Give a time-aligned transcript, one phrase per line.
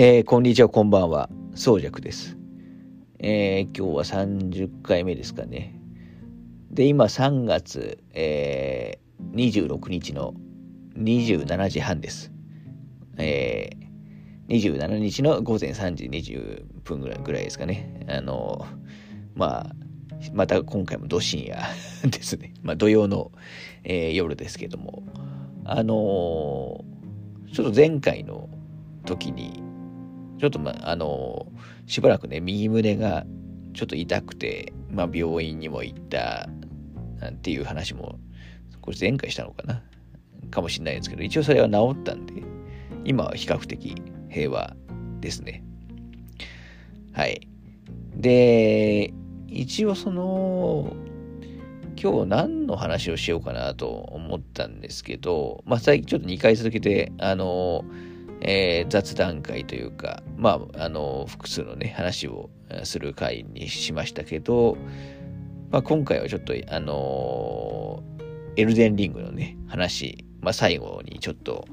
[0.00, 1.28] えー、こんにちは、こんばんは。
[1.56, 2.38] 宗尺です。
[3.18, 5.74] えー、今日は30回目ですかね。
[6.70, 10.34] で、今3月、えー、26日の
[10.96, 12.30] 27時半です。
[13.16, 18.06] えー、27日の午前3時20分ぐらいぐらいですかね。
[18.08, 18.68] あの、
[19.34, 19.74] まあ、
[20.32, 21.58] また今回も土深夜
[22.08, 22.54] ですね。
[22.62, 23.32] まあ土曜の、
[23.82, 25.02] えー、夜ですけども、
[25.64, 26.84] あの、
[27.52, 28.48] ちょっと前回の
[29.04, 29.66] 時に、
[30.38, 33.24] ちょっとまあ、あのー、しばらくね、右胸が
[33.74, 36.48] ちょっと痛くて、まあ病院にも行った
[37.20, 38.18] なんていう話も、
[38.80, 39.82] これ前回したのかな？
[40.50, 42.42] かもしれないですけど、一応それは治ったんで、
[43.04, 43.94] 今は比較的
[44.30, 44.74] 平和
[45.20, 45.64] ですね。
[47.12, 47.46] はい。
[48.14, 49.12] で、
[49.48, 50.94] 一応その、
[52.00, 57.84] 今日何の話をしようかなと思ったんですけど、まあ最近ちょっと2回続けて、あの、
[58.40, 62.50] えー、雑談会というか、まあ、あの、複数のね、話を
[62.84, 64.76] する会にしましたけど、
[65.70, 68.02] まあ今回はちょっと、あの
[68.56, 71.66] エルデンリングのね、話、まあ最後にちょっと、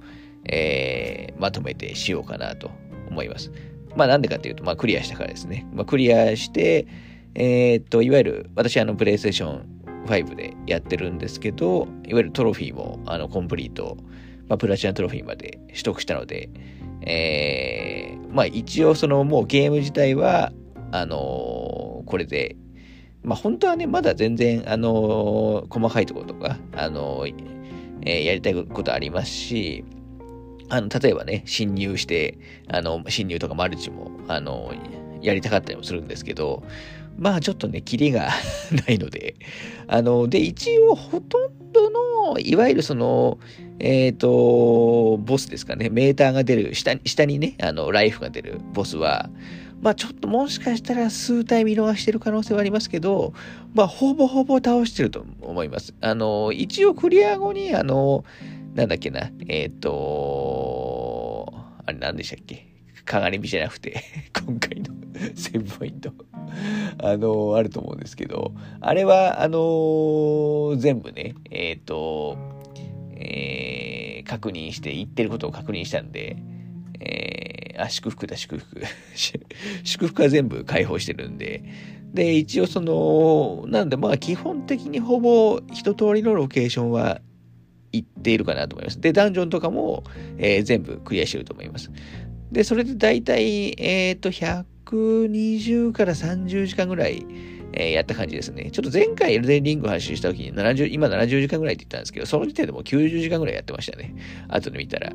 [0.45, 2.69] えー、まとめてしようかなと
[3.09, 3.51] 思います。
[3.95, 5.65] まあなんでかっていうと、まあクリアしたからですね。
[5.73, 6.87] まあクリアして、
[7.35, 13.97] えー、っと、いわゆる、私あの、プレイステーション5でやってるんですけど、いわゆるトロフィーも、あの、コンプリート、
[14.47, 16.49] まあ、プラチナトロフィーまで取得したので、
[17.01, 20.51] えー、まあ一応そのもうゲーム自体は、
[20.91, 22.55] あのー、これで、
[23.23, 27.25] まあ本当はね、まだ全然、あのー、細かいところとか、あの
[28.05, 29.83] えやりたいことありますし、
[30.69, 34.73] あの、例えばね、侵入して、あの、侵入とかマルチも、あの
[35.21, 36.63] やりたかったりもするんですけど、
[37.17, 38.29] まあちょっとね、キリが
[38.87, 39.35] ないので、
[39.87, 43.37] あの、で、一応ほとんどの、いわゆるその、
[43.79, 49.29] えっ、ー、と、ボスですかね、メーターが出る、下、下にね、あの、ライフが出るボスは、
[49.81, 53.33] まあちょっともしかしたら数体見逃してる可能性はありますけど、
[53.73, 55.93] まあほぼほぼ倒してると思います。
[56.01, 58.23] あの、一応クリア後に、あの、
[58.73, 61.53] なんだっけな、えっ、ー、と、
[61.85, 62.74] あれ何でしたっけ？
[63.05, 64.93] 鏡じゃなくて 今回の
[65.35, 66.11] セーブポイント
[66.97, 72.37] あの、あると思うんですけど、あれは、あの全部ね、えっ、ー、と、
[73.15, 76.37] えー、確認して、言ってることを確認したんで、
[76.99, 78.81] えー、あ、祝福だ、祝福。
[79.83, 81.63] 祝福は全部解放してるんで、
[82.13, 87.19] で、一応その、なんでまあ基本的にほぼ一通りのロケーションは
[87.91, 89.01] 行っているかなと思います。
[89.01, 90.03] で、ダンジョンとかも、
[90.37, 91.91] えー、全部クリアしてると思います。
[92.51, 97.25] で、それで大体、えっ、ー、と、120から30時間ぐらい、
[97.73, 98.71] えー、やった感じですね。
[98.71, 104.15] ちょっと前回エルデンリング発信した時に70、今70時間ぐらいって言ったんですけど、その時点でもう90時間ぐらいやってましたね。
[104.47, 105.11] 後で見たら。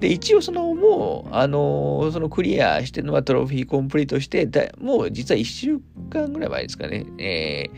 [0.00, 7.70] で、一応そのもう、あのー、そのクリアしてるのはトロフィーコンプリートして、だもう実は1週間ぐらい前ですかね、え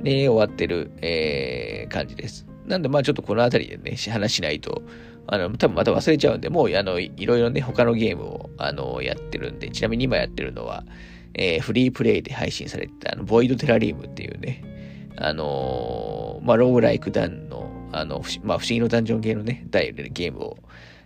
[0.00, 2.46] ー、ね、終わってる、えー、感じです。
[2.66, 4.82] なんでまあちょっとこの辺りでね、話しないと、
[5.26, 10.84] あの、多分また忘れちゃうんで、もう、あの、いろいろね、他のゲームを、あの、やってるんで、ちなみに今やってるのは、
[11.34, 14.62] えー、フリープレイで配信されてた、あの、ボイドテラリウムっていうね、
[15.16, 20.58] あのー、まあ、ローグライクダンの、あの、まあ、不思議のダンジョン系のね、ダイレゲームを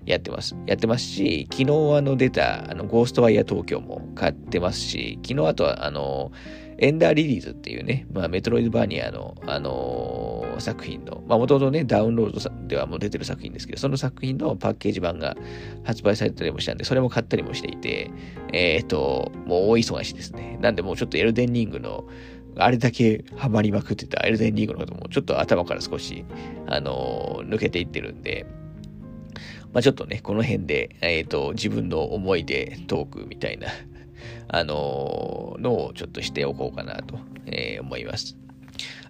[0.09, 0.57] やってます。
[0.67, 6.33] やってますし、昨日あの出た、あの、ゴーストワイヤー東京も買ってますし、昨日あとは、あの、
[6.79, 15.37] エンダーリリーズっていうね、まあ、メトロイドバーニアの、あのー、作品の、まあ、もともとね、ダウンロードではもう出てる作品ですけど、その作品のパッケージ版が
[15.85, 18.11] 発売されたりもしたんで、それも買ったりもしていて、
[18.53, 20.57] えっ、ー、と、もう大忙しですね。
[20.63, 22.07] なんでもうちょっとエルデンリングの、
[22.57, 26.25] あれだけハマりまくってたエルデンリングのことも、ちょっと頭から少し、
[26.67, 28.47] あのー、抜けていってるんで、
[29.73, 33.69] まあ、ちょっとね、この辺で、え、ー、と、自分の思い出トークみたいな
[34.49, 38.37] あのー、のをちょっとしておこうかなと、えー、思います。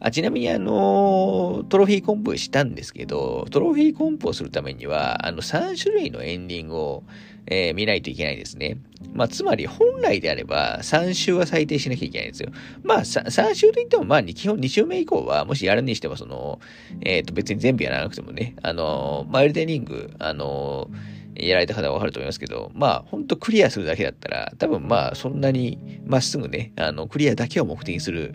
[0.00, 7.04] あちなみにあの、トロフィーコンプしたんですけど、トロフィーコンプをするためには、あの、3種類のエンディングを、
[7.50, 8.78] えー、見ないといけないですね。
[9.14, 12.50] まあ、つまり本来であれば3週は最低しなきゃいけないんですよ。
[12.82, 16.60] まあ、3週といっても、まあ、基本2週目以降は、もしやるにしても、その、
[17.00, 20.90] えっ、ー、と、別に全部やらなくてもね、あの、マイルデニング、あの、
[21.34, 28.34] やられた方はわかると思いますけど、まあ、ほんとクリアするだけだったら、多分まあ、そんなにまっすぐね、あの、クリアだけを目的にする、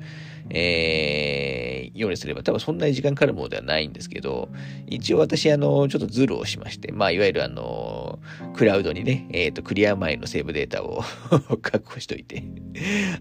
[0.50, 4.50] えー、ようにすれば、多分そんなに時間かかるものではないんですけど、
[4.88, 8.19] 一応私、あの、ちょっとズルをしまして、まあ、いわゆるあの、
[8.56, 11.04] クラウドにね、えっ、ー、と、クリア前のセーブデータを
[11.62, 12.44] 確保しといて、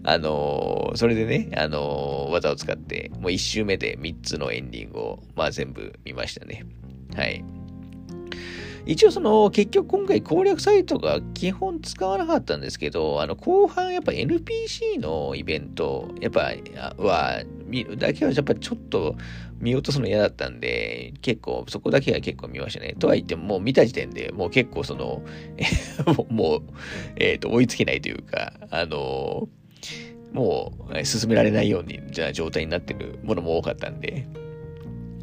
[0.03, 6.65] あの、それでね、あの、技を使って、もう一周目で3つのエンディングを、まあ、全部見ましたね。
[7.15, 7.43] はい。
[8.85, 16.53] 一応その、結局今回攻略サイトが基本使わなかったんですけど、あの、後半やっぱ NPC のイベント、やっぱ、
[16.97, 19.15] は、見るだけはやっぱちょっと
[19.59, 22.95] 見落とすの嫌だったんで、結構、そこだけは結構見ましたね。
[22.99, 25.23] とは言っても、もう見た時点でもう結構その、
[26.29, 26.61] もう、
[27.15, 29.47] えっ、ー、と、追いつけないというか、あの
[30.33, 34.27] もう進められないように、じゃあ状態になってるものも多かったんで、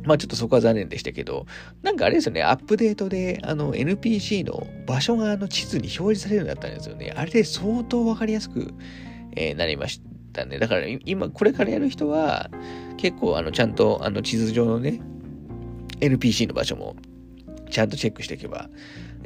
[0.05, 1.47] まあちょっとそこは残念でしたけど、
[1.83, 7.13] なんかあれですよね、アップデートで、あの、NPC の場所があの地図に表示されるようになったんですよね。
[7.15, 8.73] あれで相当わかりやすく、
[9.37, 10.01] えー、なりまし
[10.33, 10.59] たね。
[10.59, 12.51] だから今、これからやる人は、
[12.97, 15.01] 結構あの、ちゃんとあの地図上のね、
[16.01, 16.97] NPC の場所も
[17.71, 18.69] ちゃんとチェックしていけば、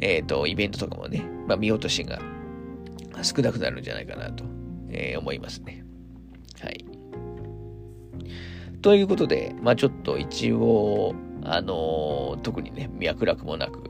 [0.01, 2.21] えっ、ー、と、イベントとかもね、まあ見落としが
[3.23, 4.45] 少なくなるんじゃないかなと、
[4.91, 5.85] えー、思いますね。
[6.61, 6.85] はい。
[8.85, 13.81] ということで、まあちょっと一応、あのー、特にね、脈絡もなく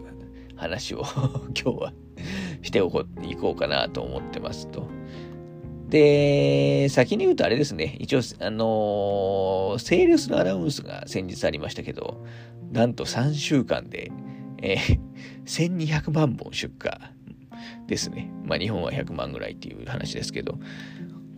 [0.55, 1.03] 話を
[1.61, 1.93] 今日は
[2.63, 4.87] しておこう、いこうかなと思ってますと。
[5.89, 12.25] で、先に言うとあれですね、一応、あのー、セールスのアナウンスが先日ありましたけど、
[12.71, 14.13] なんと3週間で、
[14.63, 15.01] えー、
[15.45, 16.93] 1200万本出荷
[17.89, 18.31] ですね。
[18.45, 20.61] まあ日本は100万ぐらいっていう話ですけど、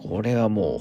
[0.09, 0.81] これはも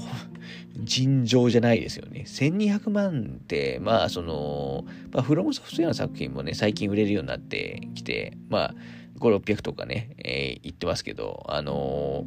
[0.84, 2.24] 尋常じゃないですよね。
[2.26, 8.74] 1200万って、まあ、その、まあ、フロムソフトウェアの作品もね、最近売れるようになってきて、まあ、
[9.18, 12.26] 5、600とかね、えー、言ってますけど、あの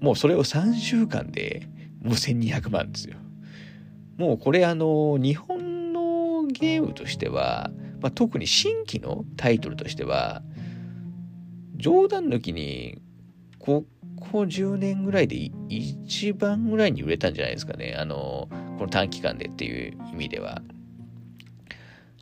[0.00, 1.68] ー、もうそれを3週間で
[2.02, 3.16] もう1200万ですよ。
[4.16, 7.70] もうこれあのー、日本のゲームとしては、
[8.00, 10.42] まあ、特に新規のタイトルとしては、
[11.76, 12.98] 冗談抜きに、
[13.58, 13.84] こ
[14.30, 17.96] こ10年ぐらいで一番ぐらいに売れたんじゃないですかね。
[17.98, 18.48] あの、
[18.78, 20.62] この短期間でっていう意味では。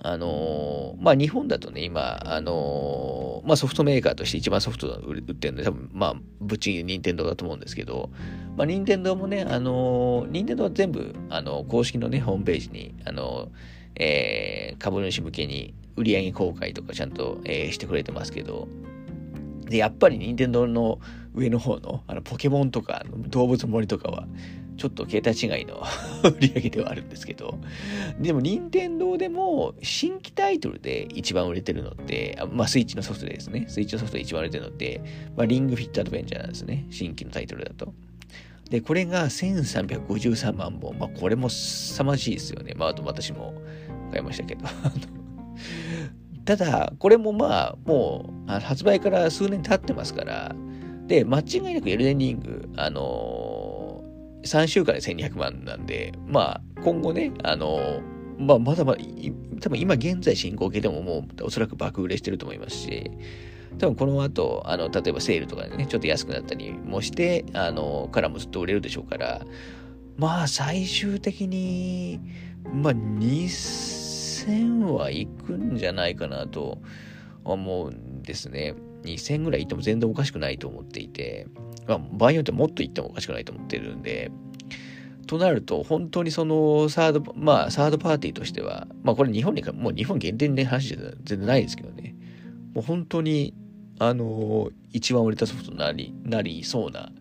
[0.05, 8.11] あのまあ、日本だとね、今、あのまあ、ソフトメーカーとして一番ソフト売ってるので、多分、まあ、ぶっちぎり任天堂だと思うんですけど、
[8.57, 13.53] まあ、任天堂もね、あの任天堂は全部、あの、公式のね、ホームページに、あの
[13.95, 18.67] えー、株主向けに売上公開とかちゃんと、えー、してくれてますけど、
[19.73, 21.01] で、やっぱり任天堂の
[21.35, 24.27] 上の方のあのポケモンとか動物森とかは、
[24.77, 25.83] ちょっと桁違いの
[26.29, 27.59] 売り上げではあるんですけど、
[28.21, 33.65] でも任天堂でも新規タイトルで一番売れてるのって、まあスイッチのソフトですね。
[33.67, 35.01] スイッチのソフトで一番売れてるのって、
[35.39, 36.85] まあリングフィットアドベンチャーなんですね。
[36.91, 37.95] 新規のタイトルだと。
[38.69, 40.99] で、これが1353万本。
[40.99, 42.75] まあこれも凄まじいですよね。
[42.77, 43.55] まああと私も
[44.11, 44.67] 買いましたけど。
[46.45, 50.55] ただ、これもまあ、もう、発売から数年経ってますから、
[51.07, 58.03] で、間違いなくエルデンリング、あのー、3週間で1200万なんで、まあ、今後ね、あのー、
[58.39, 58.99] まあ、まだまだ、
[59.61, 63.11] 多分今現在進行形でももうおそらく爆売れしてると思いますし、
[63.79, 69.43] 多分この後、あの、例えばセールとかでね、ちょっと安くなったりもして、あの、からもずっと売れるでしょうから、
[70.17, 72.21] まあ、最終的に、
[72.73, 74.02] まあ、2000
[74.47, 76.79] 2000はいくんじゃないかなと
[77.45, 78.75] 思うんですね。
[79.05, 81.47] 2000ぐらい行っても全然おかしくないと思っていて、
[81.87, 84.31] まあ、場合によってもっと行ってもおかしくないと思ってるんで、
[85.27, 92.15] となると、本当にその、サード、まあ、サードパーティーとしては、まあ、これ日本に、もう日本限定の話じゃ全然ないですけどね、
[92.75, 93.55] もう本当に、
[93.99, 97.13] あの、一番売れたソフトになり、なりそうな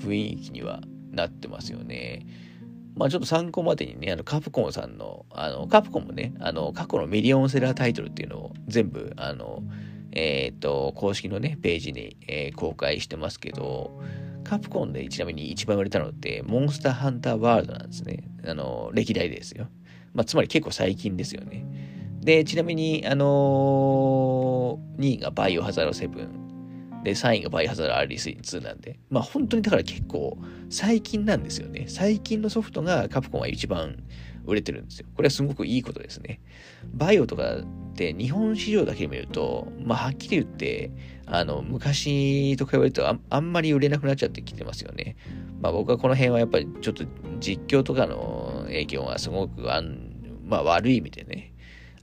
[0.00, 0.82] 雰囲気には
[1.12, 2.26] なってますよね。
[2.96, 9.62] まあちょっと参考までにね、あの、カプコンさんの、あの、カプコンもね、あの、過去のミリオンセラータイトルっていうのを全部、あの、
[10.12, 14.00] えっ、と、公式のね、ページに、えー、公開してますけど、
[14.44, 18.24] カプコンでちなみに一番売れたのって、モンスターハンターワールドなんですね。
[18.46, 19.68] あの、歴代ですよ。
[20.14, 21.66] まあ、つまり結構最近ですよね。
[22.20, 26.45] で、ちなみに、あのー、2位がバイオハザード7。
[27.06, 30.38] で、3位がバイハザード RD2 なんで、まあ本当にだから結構
[30.70, 31.84] 最近なんですよね。
[31.86, 34.02] 最近のソフトがカプコンは一番
[34.44, 35.06] 売れてるんですよ。
[35.14, 36.40] これはすごくいいことですね。
[36.92, 40.90] バイオとかって日本市場だけ見ると、まあはっきり言って、
[41.26, 45.14] あの、昔と比べるとああんまり売れなくなっちゃってきてますよね。
[45.60, 47.04] まあ僕はこの辺はやっぱりちょっと
[47.38, 50.10] 実況とかの影響がすごくあん、
[50.44, 51.54] まあ悪い意味でね、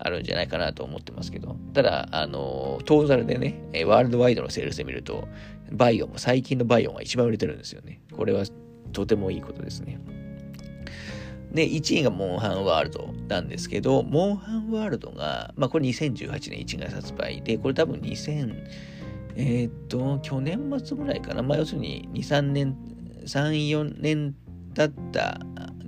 [0.06, 5.30] あるんじゃないかなと思ってますけど、ただ、あの、トータルでね、ワールドワイドのセールスで見ると、
[5.72, 8.02] バイオも最近のバイオが一番売れてるんですよね。
[8.12, 8.44] これは
[8.92, 10.00] とてもいいことですね。
[11.54, 18.56] で、1位がモンハンワールドなんですけど、モンハンワールドが、まあこれ2018年1月発売で、これ多分2000、
[19.38, 21.44] えー、っと、去年末ぐらいかな。
[21.44, 22.76] まあ要するに2、3年、
[23.26, 24.36] 3、4年
[24.74, 25.40] 経った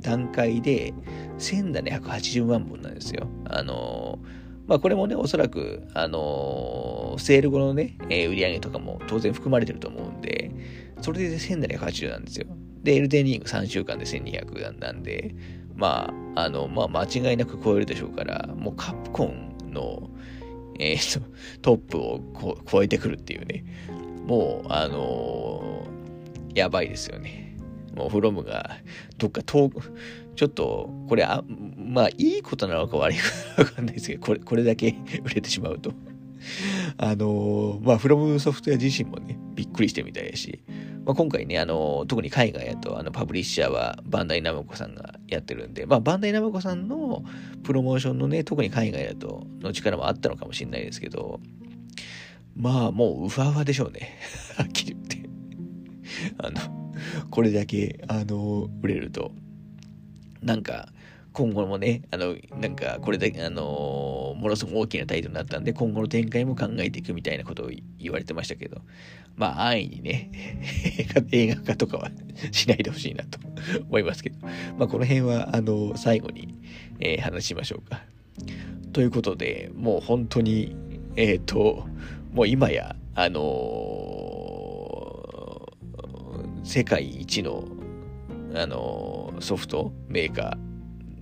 [0.05, 0.93] 段階で、
[1.39, 3.27] 1780万本なんですよ。
[3.45, 4.19] あの、
[4.67, 10.51] まあこれもね、おそらく、あの、セール後のね、えー、売り上げとかも当然含まれてると思うんで、
[11.01, 12.45] それで1780なんですよ。
[12.83, 15.35] で、エルデンリング3週間で1200なんで、
[15.75, 20.09] まあ、あの、まあ間違いなく超えるでしょうから、もうカプコンの、
[20.79, 21.21] えー、
[21.61, 22.21] トップを
[22.71, 23.65] 超えてくるっていうね、
[24.27, 27.44] もう、あのー、やばいですよね。
[27.95, 28.77] もうフロムが
[29.17, 29.81] どっか遠く、
[30.35, 31.43] ちょっと、これ、あ、
[31.77, 33.23] まあ、いいことなのか悪いか
[33.63, 35.93] わかんないですけど、これ、これだけ 売れてしまうと。
[36.97, 40.61] あの、まあ、フロムソフトウェア自身もね、びっくりしてみたいやし、
[41.05, 47.23] まあ、今回ね、あの、特に海外やと、あの、パブリッシャーはバンダイナムコさんがやってるんで、まあ、バンダイナムコさんの
[47.63, 51.39] プロモーションのね、特に海外だと、の力もあったのかもしれないですけど、
[52.55, 54.17] まあ、もう、ウファウファでしょうね。
[54.57, 55.29] はっきり言って。
[56.37, 56.84] あの、
[57.29, 59.31] これだけ、あの、売れると。
[60.41, 60.89] なんか、
[61.33, 68.81] 今後もね、あの、なんか、これだけ、あのものすごく大きなタイトルになったんで、今後の展開も考えていくみたいなことを言われてましたけど、
[69.35, 70.31] まあ、安易にね、
[71.31, 72.11] 映画化とかは
[72.51, 73.39] しないでほしいなと
[73.89, 74.37] 思いますけど、
[74.77, 76.55] まあ、この辺は、あの、最後に、
[77.01, 78.03] えー、話しましょうか。
[78.93, 80.73] ということで、もう本当に、
[81.17, 81.85] えっ、ー、と、
[82.31, 84.14] もう今や、あのー、
[86.65, 87.63] 世界一の
[88.55, 90.57] あのソフトメーカ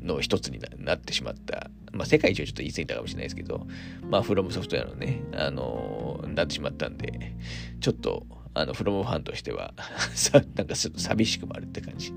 [0.01, 3.67] ーの一つになってしまった、まあ、世界一はちょっと言い過ぎたかもしれないですけど、
[4.09, 7.35] まあ、フロムソフトウェアのね、あのなってしまったんで、
[7.81, 9.73] ちょっと、あの、フロムファンとしては
[10.55, 12.13] なんかちょっと寂しくもあるって感じ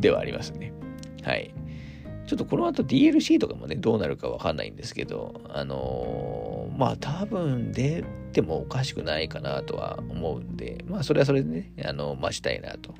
[0.00, 0.72] ではありますね。
[1.24, 1.52] はい。
[2.26, 12.94] ちょっとこの後 DLC とかもね、どうなるかわかんないんですけど、あのー、まあ多分出てもおかしくないかなとは思うんで、まあそれはそれでね、あの、待ちたいなと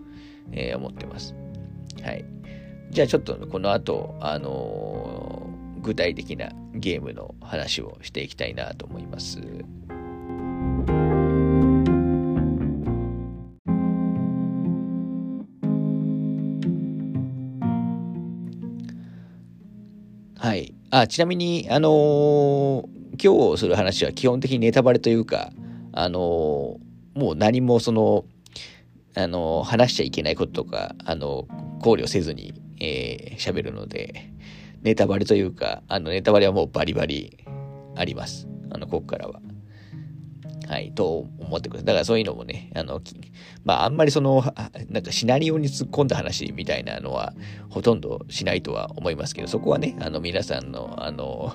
[0.52, 1.34] えー、思ってます。
[2.02, 2.24] はい。
[2.90, 5.48] じゃあちょっとこの後、あの、
[5.80, 9.40] 具体的なゲームの話をしていきたいなと思います。
[21.00, 22.86] あ、ちなみに、あのー、
[23.22, 25.52] 今日する話は基本的にネタバレというか、
[25.92, 28.24] あのー、もう何もその、
[29.14, 31.46] あの、話しちゃいけないこととか、あの、
[31.82, 34.32] 考慮せずに、えー、喋るので、
[34.82, 37.44] ネタバレというか、あの、ネタバレはもうバリバリ
[37.94, 38.48] あります。
[38.70, 39.42] あの、ここからは。
[40.66, 41.86] はい、と思ってください。
[41.86, 43.00] だからそういうのもね、あの、
[43.64, 44.44] まあ、あんまりその、
[44.88, 47.34] なんかシナリオに突っ込んだ話みたいなのは、
[47.70, 51.54] ほとんどしないとは思いますけど、そこはね、あの、皆さんの、あの、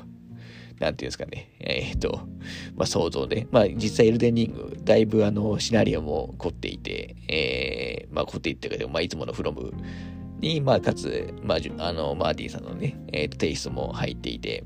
[0.79, 2.27] なんていうんですかね、えっ、ー、と、
[2.75, 9.73] まあ、想像で、まあ、実際エルデンリング、だいぶあの、シナリオも凝っていて、えー、まあ、凝っていってるけど、まあ、いつものフロム
[10.39, 14.63] に、まあ、かつ、まあ、あの、マーティンさんのね、えっー、テイストも入っていて、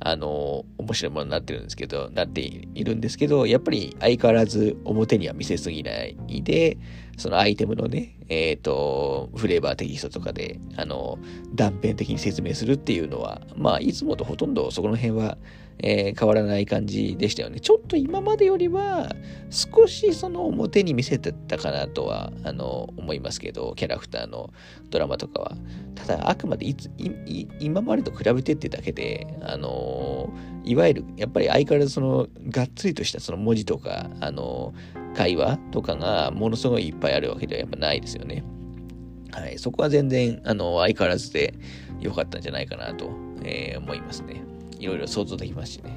[0.00, 6.78] あの、面白いものになってるんですけど、なっているんですけど、やっぱり相変わらず表には見せすぎないで、
[7.16, 11.18] そのアイテムのね、えっ、ー、と、フレーバーテキストとかで、あの、
[11.54, 15.36] 断片的に説明するっていうのは、まあ、いつもとほとんどそこの辺は、
[15.80, 17.60] えー、変わらない感じでしたよね。
[17.60, 19.14] ちょっと今までよりは、
[19.50, 24.50] 少しその表に見せてたかなとは、あの、思いますけど、キャラクターの
[24.90, 25.56] ドラマとかは。
[25.94, 30.32] ただ、あくまでいつ、い今までと比べてってだけで、あの、
[30.64, 34.74] いわゆる、やっぱり相変わらずその、がっつりとしたその文字とか、あの、
[35.14, 38.44] 会話とかがものすごいいっぱいあるわけではやっぱないですよね。
[39.30, 39.58] はい。
[39.58, 41.54] そこは全然、あの、相変わらずで
[42.00, 43.10] 良かったんじゃないかなと、
[43.44, 44.47] えー、思いますね。
[44.78, 45.96] いろいろ想像できますしね。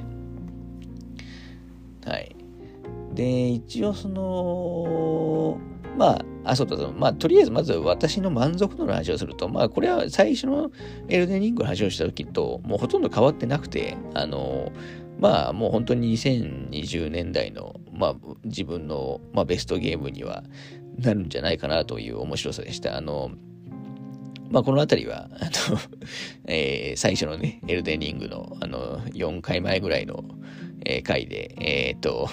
[2.06, 2.36] はい。
[3.14, 5.60] で、一応その、
[5.98, 10.72] まあ、あ、そうだ、まあ、とりあえずまず私の満足度の話をすると、まあ、これは最初の
[11.08, 14.72] エルデンリングの話をした時と、もうほとんど変わってなくて、あの、
[15.20, 20.44] まあ、もう本当に2020年代の、まあ、自分の、まあ、ベストゲームには
[20.98, 22.98] なるんじゃないかなという面白さでした。
[22.98, 23.32] あの、
[24.52, 25.80] まあ、この辺りは、あの、
[26.46, 30.26] えー、最初のね、エルデンリングの、あの、4回前ぐらいの、
[30.86, 32.30] えー、回で、えっ、と、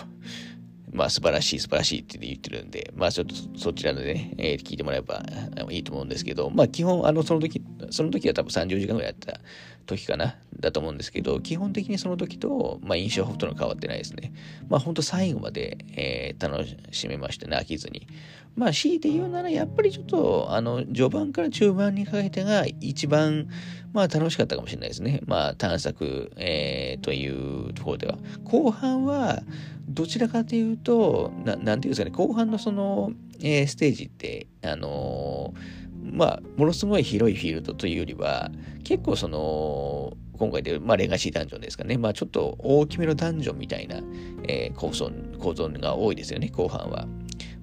[0.93, 5.23] まあ、素晴らしい、素晴らしいって言ってるんで、まあ、ちょっとそちらでね、えー、聞いてもらえば
[5.71, 9.41] いいと思うんですけど、まあ、基本、あの、その時、その時は多分30時間ぐらいやった
[9.89, 14.33] 時かな、だと思うんですけど、基本的にその時と、まあ、印象ほとんど変わってないですね。
[14.69, 18.07] まあ、ほんと最後まで、えー、楽しめましたね、飽きずに。
[18.55, 23.49] まあ、強いて言うなら、やっぱりちょっと、あの、序盤から中盤にかけてが一番、
[23.93, 25.21] まあ、楽しかったかもしれないですね。
[25.27, 28.19] まあ、探索、えー、というところでは。
[28.45, 29.43] 後半は、
[29.89, 38.51] どちらかというと、ななんていうんですかね、後半のその、えー、ステージって、あのーまあ、ものすごい広いフィールドというよりは、
[38.85, 41.99] 結構その、今回で、まあ、レガシーダンジョンですかね。
[41.99, 44.01] まあ、ちょっと大きめのダンジョンみたいな、
[44.47, 47.07] えー、構造、構造が多いですよね、後半は。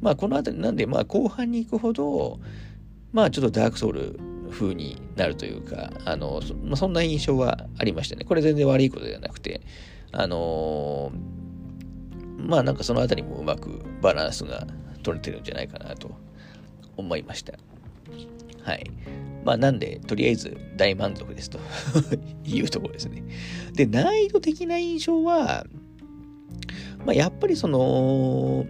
[0.01, 2.39] まあ、この辺り、なんで、まあ、後半に行くほど、
[3.13, 4.19] まあ、ちょっとダークソウル
[4.51, 8.25] 風になるというか、あの、そ,、まあ、そんな印象はありましたね。
[8.25, 9.61] これ全然悪いことではなくて、
[10.11, 14.67] あのー、まあ、なんかその辺りもうまくバランスが
[15.01, 16.11] 取れてるんじゃないかなと
[16.97, 17.53] 思いました。
[18.65, 18.91] はい。
[19.45, 21.59] まあなんで、とりあえず大満足ですと
[22.43, 23.23] いうところですね。
[23.73, 25.67] で、難易度的な印象は、
[27.05, 28.65] まあやっぱりその、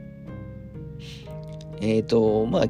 [1.79, 2.65] えっ、ー、と、まあ、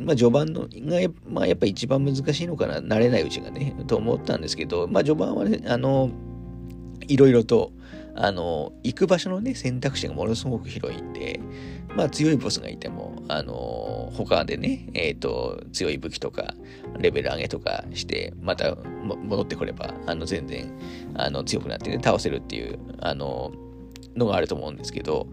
[0.00, 6.10] まあ序盤のが、まあやっぱ一番難しいのかな、慣れないうちがね、と思ったんですけど、まあ序盤はね、あの、
[7.06, 7.72] いろいろと、
[8.14, 11.40] あの、行く場所のね、選択肢がものすごく広いんで、
[11.96, 16.54] まあ強いボスがいても、あの、他でね、えっ、ー、と、強い武器とか、
[16.98, 20.72] レベル上げとかして、また戻ってこれば、あの、全然、
[21.14, 23.52] あの、強くなってね、倒せるっていう、あの、
[24.16, 25.28] のがあると思うんですけど、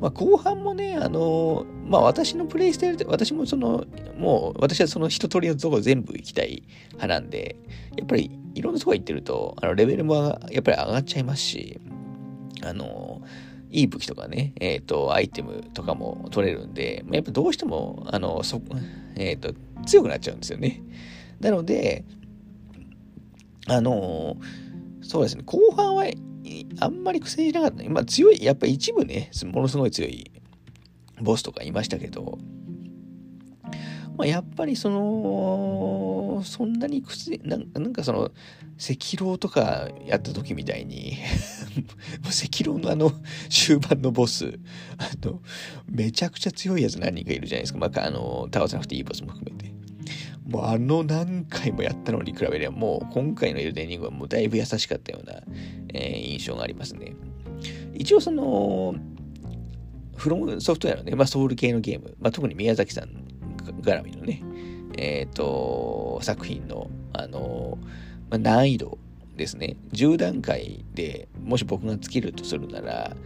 [0.00, 3.84] まあ、後半もね、あのまあ、私のプレイスタイルで、私もその、
[4.16, 7.56] もう、私はその一通りのところ全部行きたい派なんで、
[7.96, 11.80] やっぱりいろんなとこ行ってると、あの、レベルもやっぱり上がっちゃいますし、
[12.62, 13.22] あの、
[13.70, 18.60] いい武器とかね、えっ、ー、と、アイテムとかも取れるんで、やっぱどうしても、あの、そ、
[19.16, 19.54] えっ、ー、と、
[19.86, 20.82] 強くなっちゃうんですよね。
[21.40, 22.04] なので、
[23.66, 24.36] あの、
[25.02, 26.04] そうですね、後半は
[26.80, 27.88] あんまり苦戦しなかった。
[27.88, 30.30] まあ強い、やっぱ一部ね、ものすごい強い
[31.20, 32.38] ボスとかいましたけど、
[34.20, 38.30] まあ、やっぱりその、そんなに癖、なんかその、
[38.76, 41.16] 赤狼とかやった時みたいに
[42.20, 43.12] 赤狼のあの
[43.48, 44.58] 終盤のボス、
[44.98, 45.40] あの、
[45.88, 47.78] めちゃくちゃ強いやつ何人かいるじゃないですか。
[47.78, 49.72] まあ、あの、倒さなくていいボスも含めて。
[50.46, 55.40] もうあの何回もやったのに比べればもう今回のエルデンリングはもうだいぶ優しかったような、
[55.94, 57.14] えー、印象がありますね。
[57.94, 58.94] 一応その、
[60.16, 63.29] フロムソフトウェアのね、まあ、ソウル系のゲーム、まあ、特に宮崎さん
[63.72, 64.42] 絡みのね、
[64.96, 67.78] えっ、ー、と、作品の、あの、
[68.30, 68.98] まあ、難易度
[69.36, 69.76] ですね。
[69.92, 73.16] 10段階でもし僕が尽きるとするなら、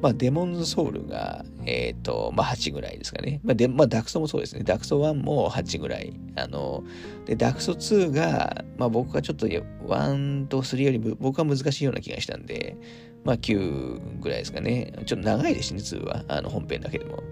[0.00, 3.40] まあ、デモンズソウルが、えっ、ー、と、まあ、8ぐらいですかね。
[3.42, 4.62] まあ、で、まあ、ダクソもそうですね。
[4.62, 6.14] ダクソ1も8ぐらい。
[6.36, 6.84] あの、
[7.26, 12.76] で、ダクソ2が、まあ、僕はちょっと1と3より僕は難しいような気がしたんで、
[13.24, 14.92] まあ、9ぐらいですかね。
[15.04, 16.24] ちょっと長いですね、2は。
[16.28, 17.22] あの、本編だけでも。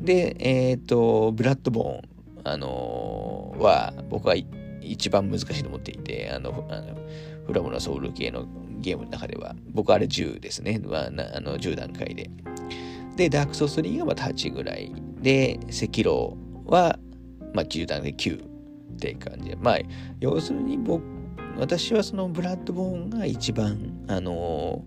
[0.00, 2.02] で、えっ、ー、と、ブラッドボーン、
[2.44, 4.34] あのー、は、僕は
[4.80, 6.96] 一番難しいと思っていて、あの、あの
[7.46, 8.46] フラムのソウル系の
[8.80, 10.80] ゲームの中では、僕はあれ10ですね。
[10.84, 12.30] まあ、の10段階で。
[13.16, 14.92] で、ダークソー3がまた8ぐらい。
[15.20, 16.98] で、赤狼は、
[17.54, 18.46] まあ、9段階で9っ
[18.98, 19.56] て感じで。
[19.56, 19.78] まあ、
[20.20, 21.02] 要するに僕、
[21.58, 24.84] 私はそのブラッドボーンが一番、あの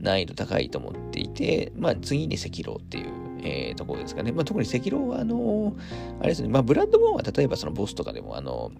[0.00, 3.06] ー、難易度高いと思っていて、まあ、次に赤狼っていう、
[3.42, 4.32] えー、ところですかね。
[4.32, 5.74] まあ、特に赤狼は、あの、
[6.20, 8.72] あれですね、まあ、ブラッドボーンは例えばそのボスとかでも、あの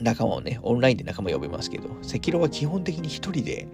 [0.00, 3.68] 仲間をね、オンラインで仲間呼べますけど、赤狼は基本的に一人で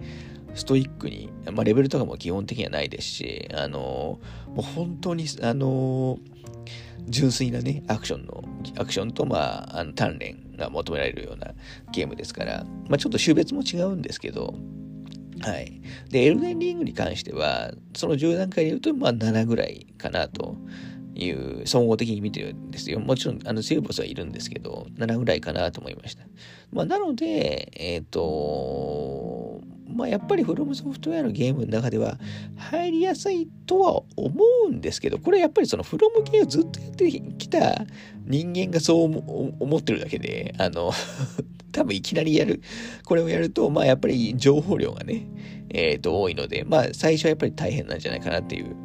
[0.53, 4.19] ストイックに、まあ、レベルとかも基本的にはないですし、あの、も
[4.57, 6.17] う本当に、あの、
[7.07, 8.43] 純粋なね、アクションの、
[8.77, 11.53] アクションと、まあ、あの鍛錬が求められるような
[11.91, 14.55] ゲームですから、まあ、ちょっと種別も違うんですけど、
[15.41, 15.81] はい。
[16.09, 20.57] で、エルデンリングに関しては、その10段階で言うと、まあ、7ぐらいかなと。
[21.15, 22.99] いう総合的に見てるんですよ。
[22.99, 26.25] もちろん、あの、強いボスはいるんですけど、7ぐらいかなと思いました。
[26.71, 28.19] まあ、なので、えっ、ー、と、
[29.95, 32.19] まあ、やっぱりフロムソフトウェアのゲームの中では
[32.57, 34.35] 入りやすいとは思
[34.67, 37.85] うんですけど、これやっぱりそのフロム系をずっとやってきた
[38.25, 39.23] 人間がそう
[39.59, 40.91] 思ってるだけで、あの
[41.71, 42.61] 多分いきなりやる、
[43.05, 45.27] これをやると、まあやっぱり情報量がね、
[45.69, 48.75] えっ、ー、と多いので、まあ最初はやっぱり大変なんじゃないかなっていう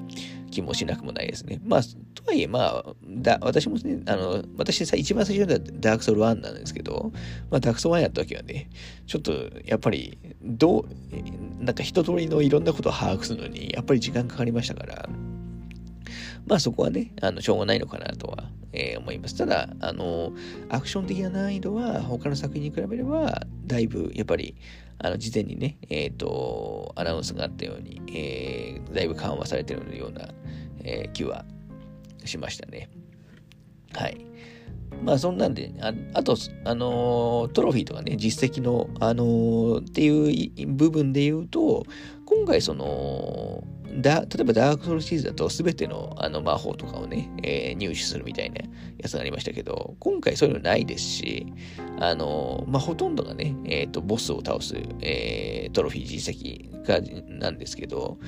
[0.50, 1.60] 気もしなくもないですね。
[1.64, 1.82] まあ、
[2.14, 7.12] とはいえ、まあ、だ私もね、あの、私さ、一番最初にダークソウル1なんですけど、
[7.50, 8.68] まあ、ダークソウル1やった時はね、
[9.06, 9.32] ちょっと、
[9.64, 15.08] やっぱり、どう、なんか一通りのいろんなことを把握するのに、やっぱり時間かかりましたから、
[16.46, 19.36] まあそこはね、あの、しょうがないのかなとは、えー、思います。
[19.36, 20.32] ただ、あの、
[20.68, 24.56] アクション的な難易度は他の作品に比べれば、だいぶ、やっぱり、
[25.02, 30.28] あの、事前にね、えっ、ー、と、アナウンスがあったように、えー、だいぶ緩和されてるような、
[30.84, 31.44] えー、気は
[32.24, 32.90] しましたね。
[33.94, 34.26] はい。
[35.02, 41.84] まあそんなんで、ああと、あの、トロフィーとかね、実績の、あの、っていう部分で言うと、
[42.26, 43.64] 今回その、
[43.96, 48.61] だ、例えばダークソウルシリーズだと全てのあの魔法とかをね、えー、入手するみたいな
[48.98, 51.46] やつがありましたけど、今回そういうのないですし、
[51.98, 58.18] あの、まあ、ほとんどがね、えっ、ー、と、ボスを倒す、えー、トロフィー実績が、なんですけど、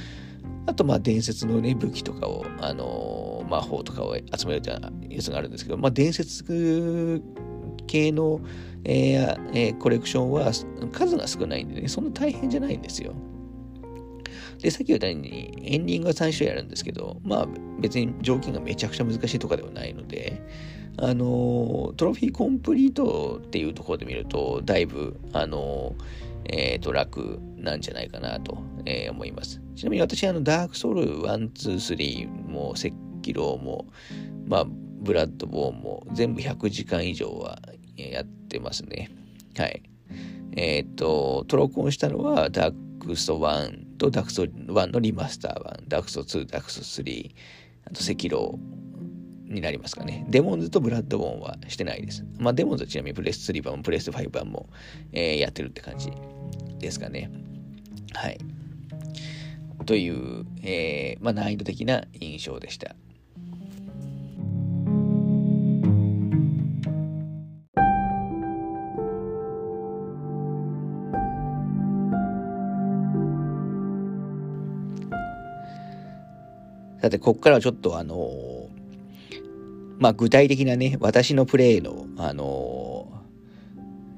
[0.67, 6.45] あと、まあ、伝説のね、武器とかを、あの、魔法とかを集めるようやつがあるんですけど、まあ、伝説
[7.87, 8.41] 系の、
[8.85, 10.51] えーえー、コレクションは
[10.93, 13.15] 数が少ないんでね、そんな大変じゃないんですよ。
[14.63, 17.49] で、さっき言ったように、エンディングは3種類あるんですけど、まあ
[17.81, 20.41] 別に条件がめちゃくちゃ難しいとかではないので、
[20.99, 25.95] あの、トロフィーコンプリートっていうところで見ると、だいぶ、あの、
[26.45, 29.61] えっ、ー、と、楽なんじゃないかなと、えー、思います。
[29.75, 33.87] ちなみに私、あの、ダークソウル1、2、3も、赤ローも、
[34.47, 37.59] まあ、ブラッドボーンも、全部100時間以上は
[37.97, 39.11] やってますね。
[39.57, 39.83] はい。
[40.57, 47.35] えっ、ー、と、トロコンしたのは、ダーククソ1とダクソ1のリマスター版、ダクソ2、ダクソ3、
[47.87, 48.59] あと赤狼
[49.53, 50.25] になりますかね。
[50.29, 52.25] デモンズとブラッドボーンはしてないです。
[52.39, 54.69] まあデモンズはちなみにプレス3版もプレス5版も、
[55.13, 56.13] えー、やってるって感じ
[56.79, 57.31] ですかね。
[58.15, 58.39] はい。
[59.85, 62.95] という、えー、まあ難易度的な印象でした。
[77.03, 78.69] さて、ここからはちょっとあのー、
[79.99, 83.09] まあ、具体的なね、私のプレイの、あの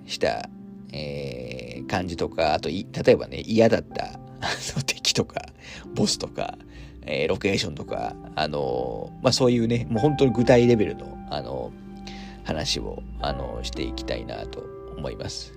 [0.04, 0.50] ー、した、
[0.92, 4.20] えー、感じとか、あと、例えばね、嫌だった
[4.84, 5.46] 敵とか、
[5.94, 6.58] ボスとか、
[7.06, 11.72] えー、ロケーションとか、あのー、まあ、そういうね、もう本当に具体レベルの、あの
[12.44, 14.62] 話を、あのしていきたいなと
[14.98, 15.54] 思います。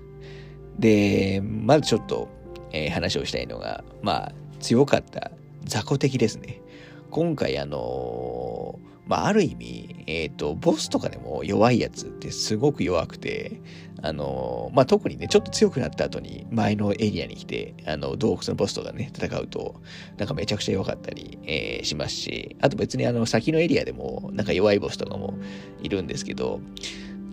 [0.78, 2.26] で、まずちょっと、
[2.72, 5.30] え、話をしたいのが、まあ、強かった
[5.64, 6.62] 雑魚敵ですね。
[7.10, 13.62] 今回あのまあ、ある意味、えっ、ー、と、ボスとかでも弱いやつってすごく弱くて、
[14.02, 19.80] あのまあ、特にね、ちょっと強くなった後に前のエリアに来て、あの、洞窟のボスとかね、戦うと、
[20.18, 25.38] なんかめちゃくちゃ弱かったり、えー、しますし、あと別にあの、先のエリアでも、なんか弱いボスとかも
[25.82, 26.60] いるんですけど、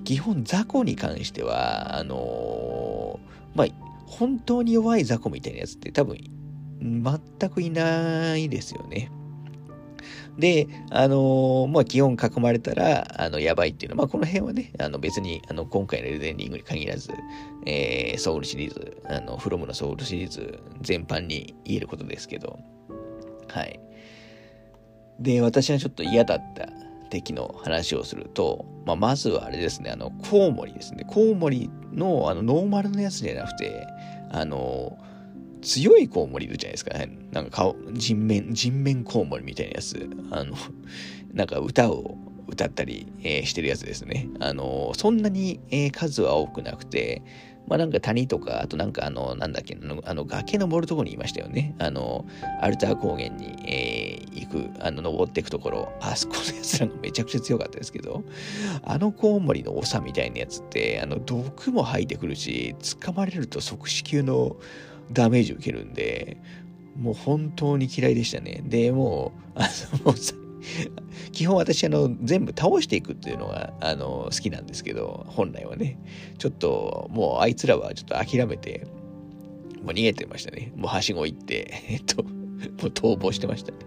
[0.05, 3.19] 基本雑魚に関しては、あの
[3.53, 3.67] まあ、
[4.05, 6.17] 本当に弱い雑魚みたいなやつって多分、
[6.79, 9.11] 全くいないですよね。
[10.37, 17.11] で、あのー、まあ、基本囲まれたら、あの、やばいっていうのは、まあ、この辺はね、あの、別に、あの、今回のエルデンリングに限らず、
[17.65, 22.59] えー、ソウルシリーズ、あの、フロムのソウルシリーズ全般に言えることですけど、
[23.47, 23.79] はい。
[25.19, 26.67] で、私がちょっと嫌だった
[27.09, 31.05] 敵の話をすると、まあ、まずはあれですね、あの、コウモリですね。
[31.07, 33.87] コウモリの、あの、ノーマルのやつじゃなくて、
[34.31, 34.97] あの、
[35.65, 37.09] 強いコウモリいるじゃないですか、ね。
[37.31, 40.09] なんか顔、人面、人面コウモリみたいなやつ。
[40.31, 40.55] あの、
[41.33, 44.29] なんか歌を歌ったり、えー、してるやつですね。
[44.39, 47.23] あの、そんなに、えー、数は多くなくて、
[47.67, 51.75] まあなんか谷とか、あとなんかあの、なんだっけ、あの、あの崖登るところにいましたよね。
[51.79, 52.25] あの、
[52.61, 58.23] アルター高原に、えー、行く、あの、登っていくところ、あそこのやつらがめちゃくちゃ強かったですけど、
[58.83, 64.57] あのコウモリの長みたいなやつって、あの、毒も吐いてくるし、掴まれると即死級の、
[65.11, 66.37] ダメージ受けるんで、
[66.97, 68.61] もう本当に嫌いでしたね。
[68.65, 69.69] で、もう、あ
[70.05, 70.13] の、
[71.31, 75.99] 基本私、あの、全部倒していくっていうのが、あの、好きなんですけど、本来はね、
[76.37, 78.87] ちょっと、もうあいつらはちょっと諦めて、
[79.83, 80.71] もう逃げてましたね。
[80.75, 83.77] もうはしご行って、えっと、もう逃亡してましたね。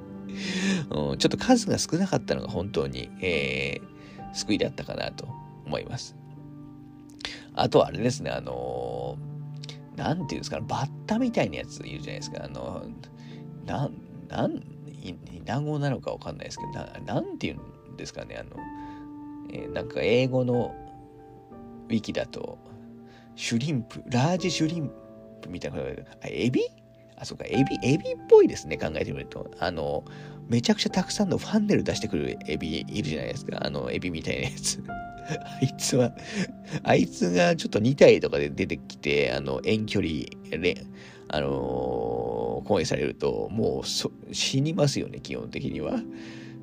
[0.90, 5.26] うん、ちょっと数が少なかったのが本当に、えー、救いだったかなと
[5.66, 6.14] 思います。
[7.54, 9.37] あとはあれですね、あのー
[9.98, 12.44] なんていうんですか、バッタみたいなやついるじゃないですか。
[12.44, 12.84] あの、
[13.66, 13.92] なん、
[14.28, 14.52] なん、
[15.02, 18.50] イナゴなのかわかんないですけど、ななんていうんですかね、あの、
[19.52, 20.74] えー、なんか英語の
[21.88, 22.58] ウィキだと、
[23.34, 24.90] シュリンプ、ラージシュリン
[25.42, 25.82] プみたいな、あ、
[26.24, 26.62] エビ？
[27.16, 29.50] あ、そうか、エビ、エビっぽいですね、考えてみると。
[29.58, 30.04] あの、
[30.48, 33.58] めちゃくちゃたくさんのファンネル出してくるエビいるじゃないですか。
[33.60, 34.82] あの、エビみたいなやつ。
[35.28, 36.14] あいつは、
[36.82, 40.86] あいつがちょっと2体とかで出てきて、あの、遠距離で、
[41.28, 46.00] あのー、攻撃されると、もう死にますよね、基本的には。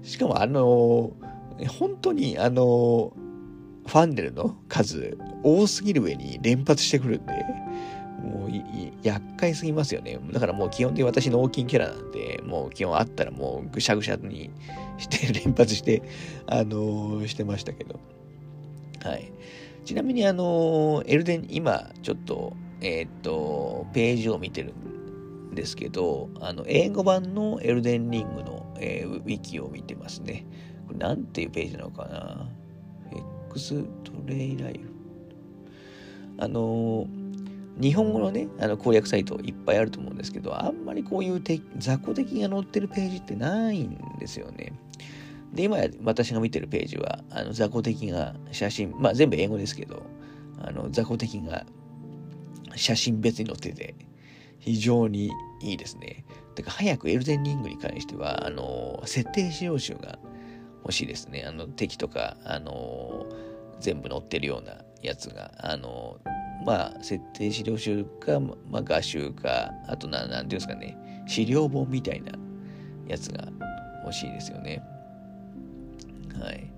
[0.03, 3.11] しかも、あのー、本当に、あのー、
[3.85, 7.33] ファンネルの数多すぎる上に連発してくるんで、
[8.25, 8.49] もう
[9.03, 10.19] 厄介すぎますよね。
[10.31, 14.49] だからもう基本的に私脳筋キャラなんで、もう基本あったらもうぐしゃぐしゃに
[14.97, 16.01] して連発して、
[16.47, 17.99] あのー、してましたけど。
[19.03, 19.31] はい。
[19.85, 30.45] ちなみにあの、エルデン、今、ちょっと、えー、っと、ページを見てるんですけど、あの、英語版のエルデンリングの、えー、ウィキを見てますね。
[30.87, 32.49] これなんていうページなのかな？
[33.11, 34.91] エクストレイライフ。
[36.37, 37.07] あの
[37.79, 41.41] 日本語のね、あの攻略サイトいっぱいあると思うんですけど、あんまりこういう
[41.77, 44.73] 雑魚敵が載ってるページってないんですよね。
[45.53, 50.03] で、今私が見てるページは、あの雑魚敵が写真、まあ全部英語ですけど、
[50.61, 51.65] あの雑魚敵が
[52.75, 53.95] 写真別に載ってて、
[54.59, 56.25] 非常にいいですね。
[56.55, 60.17] てか、早くエルデンリングに関しては、あの、設定資料集が
[60.83, 61.43] 欲しいですね。
[61.45, 63.25] あの、敵とか、あの、
[63.79, 66.19] 全部載ってるようなやつが、あの、
[66.65, 70.97] まあ、設定資料集か、まあ、画集か、あとな、んていうんですかね、
[71.27, 72.31] 資料本みたいな
[73.07, 73.47] やつが
[74.03, 74.83] 欲しいですよね。
[76.39, 76.71] はい。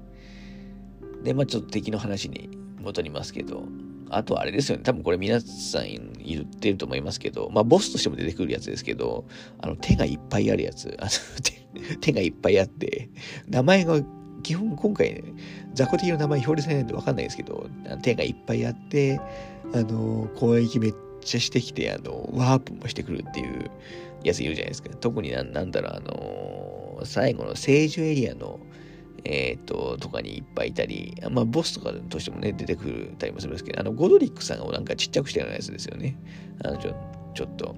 [1.24, 2.50] で、まあ、ちょっと敵の話に
[2.82, 3.64] 戻りますけど、
[4.10, 4.84] あとあれですよね。
[4.84, 5.84] 多分これ皆さん
[6.24, 9.26] 言ってると思いますけど、まあボスとしても出てくるやつですけど、
[9.60, 10.96] あの手がいっぱいあるやつ。
[11.00, 11.10] あの
[11.42, 11.58] 手
[12.00, 13.10] 手がいっぱいあって、
[13.48, 14.02] 名前が
[14.44, 15.24] 基本今回、ね、
[15.74, 17.70] 雑魚的の名前表示されないんでわかんないですけど、
[18.02, 19.20] 手がいっぱいあって、
[19.74, 23.70] あの、攻撃めっちゃしてきて、あの、ワープもしてくるっていう
[24.24, 24.90] やついるじゃないですか。
[25.00, 28.60] 特になんなんだろう、あの、最後の聖樹エリアの
[29.30, 36.16] えっ、ー、と、とかにいっぱいいたり、まあ、ボスとかとしてもね、出てくるたりもするんですけど、あの、ゴドリックさんをなんかちっちゃくしたようなやつですよね。
[36.64, 36.96] あの、ちょ、
[37.34, 37.76] ちょっと。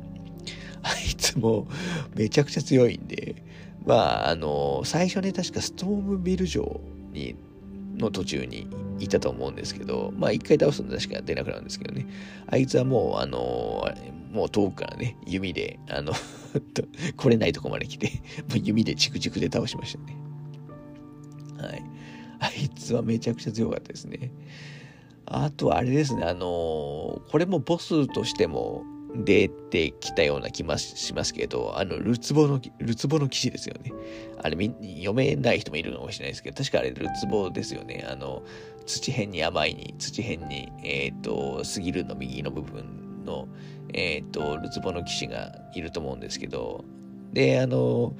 [0.82, 1.68] あいつも
[2.16, 3.44] めちゃくちゃ強いんで、
[3.86, 6.80] まあ、あの、最初ね、確かストームビル城
[7.12, 7.36] に、
[7.98, 8.68] の途中に
[9.00, 12.08] いたと思うんですけど、まあ一回倒すと確か出なくなるんですけどね。
[12.48, 13.90] あいつはもう、あの、
[14.32, 16.14] もう遠くからね、弓で、あの
[17.18, 18.12] 来れないとこまで来て、
[18.64, 20.16] 弓でチクチクで倒しましたね。
[21.58, 21.84] はい。
[22.40, 24.32] あいつはめちゃくちゃ強かったですね。
[25.26, 28.84] あとあれですね、あの、これもボスとしても
[29.16, 33.92] 出てきたような気もしますけど、あの、ルツボの、ルツボの騎士ですよね。
[34.42, 38.06] あれ、読めない人もいるかもしれないですけど、確かあれ、ルツボですよね。
[38.08, 38.44] あの、
[38.86, 43.48] 土辺に甘いに、土辺に、えっ、ー、と、過ぎるの右の部分の、
[43.94, 46.86] えっ、ー、と、ルツボの騎士がいると思うんですけど、
[47.34, 48.16] で、あの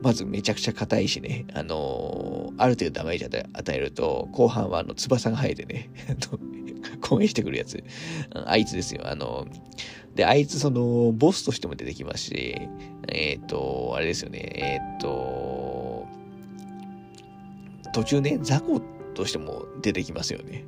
[0.00, 5.90] まずめちゃくちゃ硬いしね、あの、ある程度ダメージ与えると、後半はあの翼が生えてね、
[7.00, 7.82] 攻撃してくるやつ。
[8.46, 9.02] あいつですよ。
[9.04, 9.46] あの
[10.18, 12.56] で、あいつその、ボスとしても出てきますし、
[13.06, 16.08] えっ、ー、と、あれですよね、えっ、ー、と、
[17.94, 18.80] 途中ね、雑魚
[19.14, 20.64] としても出てきますよね。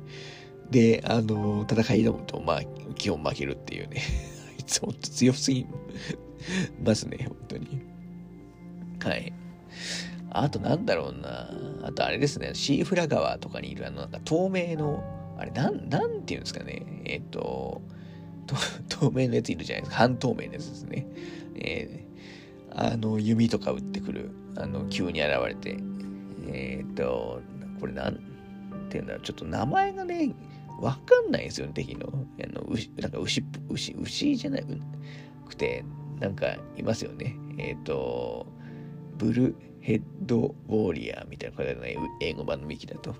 [0.69, 2.61] で、あの、戦い挑むと、まあ、
[2.95, 4.01] 基本負けるっていうね。
[4.57, 5.65] あいつほんと強すぎ
[6.81, 7.81] ますね、本当に。
[9.03, 9.33] はい。
[10.29, 11.49] あとなんだろうな。
[11.83, 12.51] あとあれですね。
[12.53, 15.03] シーフラ川とかにいるあの、なんか透明の、
[15.37, 17.03] あれ、なん、なんていうんですかね。
[17.03, 17.81] えっ、ー、と、
[18.89, 19.97] 透明のやついるじゃないですか。
[19.97, 21.07] 半透明のやつですね。
[21.55, 24.31] えー、あの、弓とか撃ってくる。
[24.55, 25.77] あの、急に現れて。
[26.47, 27.41] えっ、と、
[27.79, 28.19] これなん
[28.89, 29.21] ていうんだろう。
[29.21, 30.33] ちょっと名前がね、
[30.79, 32.07] わかんないんですよね、敵の。
[32.43, 34.59] あの牛、なんか牛、牛、牛じゃな
[35.47, 35.85] くて、
[36.19, 37.35] なんかいますよね。
[37.57, 38.45] えっ、と、
[39.17, 43.15] ブルヘッドウォーリアーみたいなこれね、英語版のミキだと。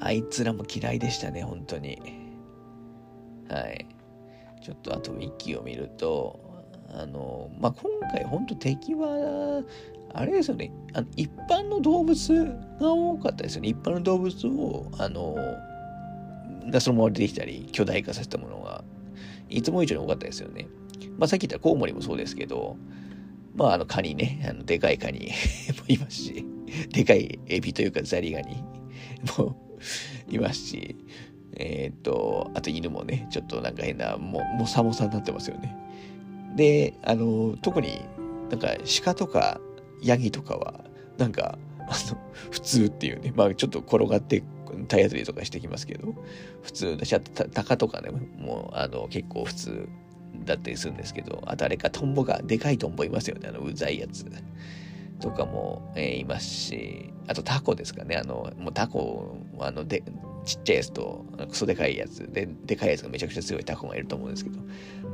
[0.00, 2.19] あいつらも嫌いでしたね、本当に。
[3.50, 3.86] はい。
[4.62, 6.38] ちょっとあとウィキを見ると、
[6.92, 9.62] あの、まあ、今回本当敵は、
[10.12, 12.44] あれですよね、あの一般の動物
[12.80, 13.68] が多かったですよね。
[13.68, 15.36] 一般の動物を、あの、
[16.70, 18.84] がそのまま出てきたり、巨大化させたものが、
[19.48, 20.68] いつも以上に多かったですよね。
[21.18, 22.76] まあ、さっき言ったコウモリもそうですけど、
[23.54, 25.30] まあ、あの、カニね、あの、でかいカニ
[25.78, 26.44] もいますし、
[26.92, 28.62] でかいエビというかザリガニ
[29.38, 29.56] も
[30.28, 30.96] いますし、
[31.60, 35.76] えー、っと、あと犬もね、ちょっとなんか変な、も、もさもさになってますよね。
[36.56, 38.00] で、あの、特に
[38.48, 38.68] なんか
[39.04, 39.60] 鹿とか
[40.02, 40.84] ヤギとかは、
[41.18, 42.18] なんか、あの、
[42.50, 44.42] 普通っていうね、まあちょっと転がって
[44.88, 46.14] 体当たりとかしてきますけど、
[46.62, 49.88] 普通だし、あとタカとかね、もう、あの、結構普通
[50.46, 54.24] だったりするんですけど、あとあれか、トンボが、でかいトンボいますよね、あの、うざいやつ。
[55.20, 60.02] とかも、えー、いますし、あとタコですかね、あの、もうタコ、あの、で、
[60.44, 64.58] ちっちゃいやつと、クソでかいやつ、で、でかいやつがめちゃくちゃ強いタコがいると思うんですけど、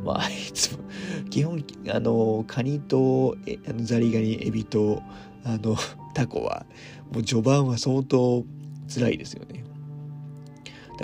[0.04, 0.84] まあ、 いつも、
[1.30, 5.02] 基本、あの、カニと、えあのザリガニ、エビと、
[5.44, 5.76] あの、
[6.14, 6.66] タコは、
[7.12, 8.44] もう序盤は相当
[8.88, 9.64] 辛いですよね。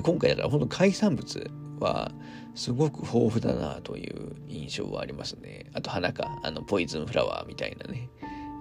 [0.03, 2.13] 今回だから、本当海産物は、
[2.55, 5.67] すごく豊富だなという印象はありますね。
[5.73, 8.09] あと花か、あの、ポイズンフラワーみたいなね、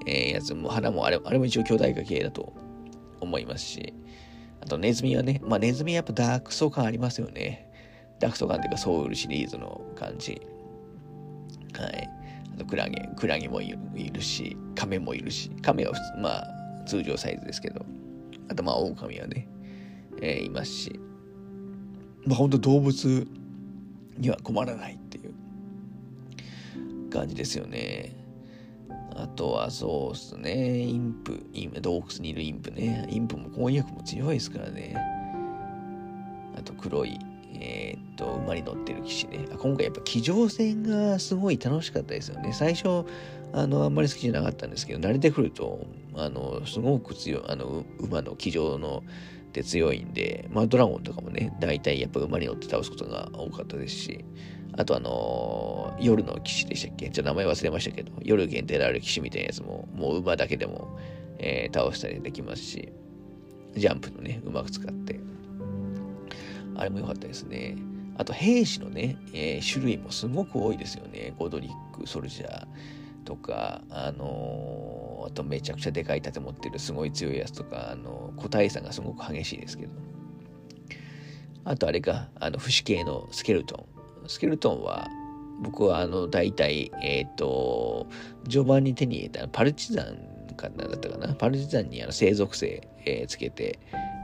[0.05, 2.53] えー、やつも、花もあれ、あれも一応巨大化系だと
[3.19, 3.93] 思いますし、
[4.61, 7.69] あとネズミはね、まあネズミはやっぱダークソー感ありますよね。
[8.19, 10.41] ダークソー感っていうかソウルシリーズの感じ。
[11.77, 12.09] はい。
[12.53, 17.85] あとクラゲ、クラゲもいるし、カメもいるし、カメは、まあ、通常サイズですけど、
[18.49, 19.47] あとまあ、オオカミはね、
[20.21, 20.99] えー、いますし、
[22.25, 23.27] まあ本当動物
[24.17, 28.20] には困らないっていう感じですよね。
[29.15, 33.07] あとはそうっすね、インプ、イン洞窟にいるインプね。
[33.09, 34.95] インプも婚約も強いですからね。
[36.57, 37.19] あと黒い、
[37.53, 39.45] えー、っと、馬に乗ってる騎士ね。
[39.57, 42.53] 今回やっぱ騎乗戦がすごい楽しかったですよね。
[42.53, 43.05] 最初、
[43.53, 49.03] あの、あんまり好きじゃなかったんですけど、慣れてくると、あの、すごく強い、あの、馬の騎乗の
[49.49, 54.25] って強いんで、まあドラゴンとかもね、大体やっぱ馬に乗って倒すことが多かったですし、
[54.77, 57.09] あとあのー、夜の騎士でしたっけ？
[57.09, 60.97] ちょっと名前忘れましたけど、夜限定である騎士みたいなやつも、もう馬だけでも、
[61.39, 62.91] えー、倒したりできますし、
[63.75, 65.19] ジャンプのね、うまく使って、
[66.75, 67.77] あれも良かったですね。
[68.17, 71.33] あと兵士のね、えー、種類もすごく多いですよね。
[71.37, 72.67] ゴドリック、ソルジャー
[73.25, 79.93] とか、あのー、あとめちゃくちゃでかい盾持ってるすごい強いやつとか、あの個体差がすごく激しいですけど。
[81.63, 84.00] あとあれか、あの、不死系のスケルトン。
[84.27, 85.07] スケルトンは、
[85.61, 88.07] 僕はあの、大体、えっ、ー、と、
[88.49, 91.33] 序盤に手に入れたパルチザンかなだったかな？
[91.35, 93.79] パルチザンにあの、生属性、えー、つけて、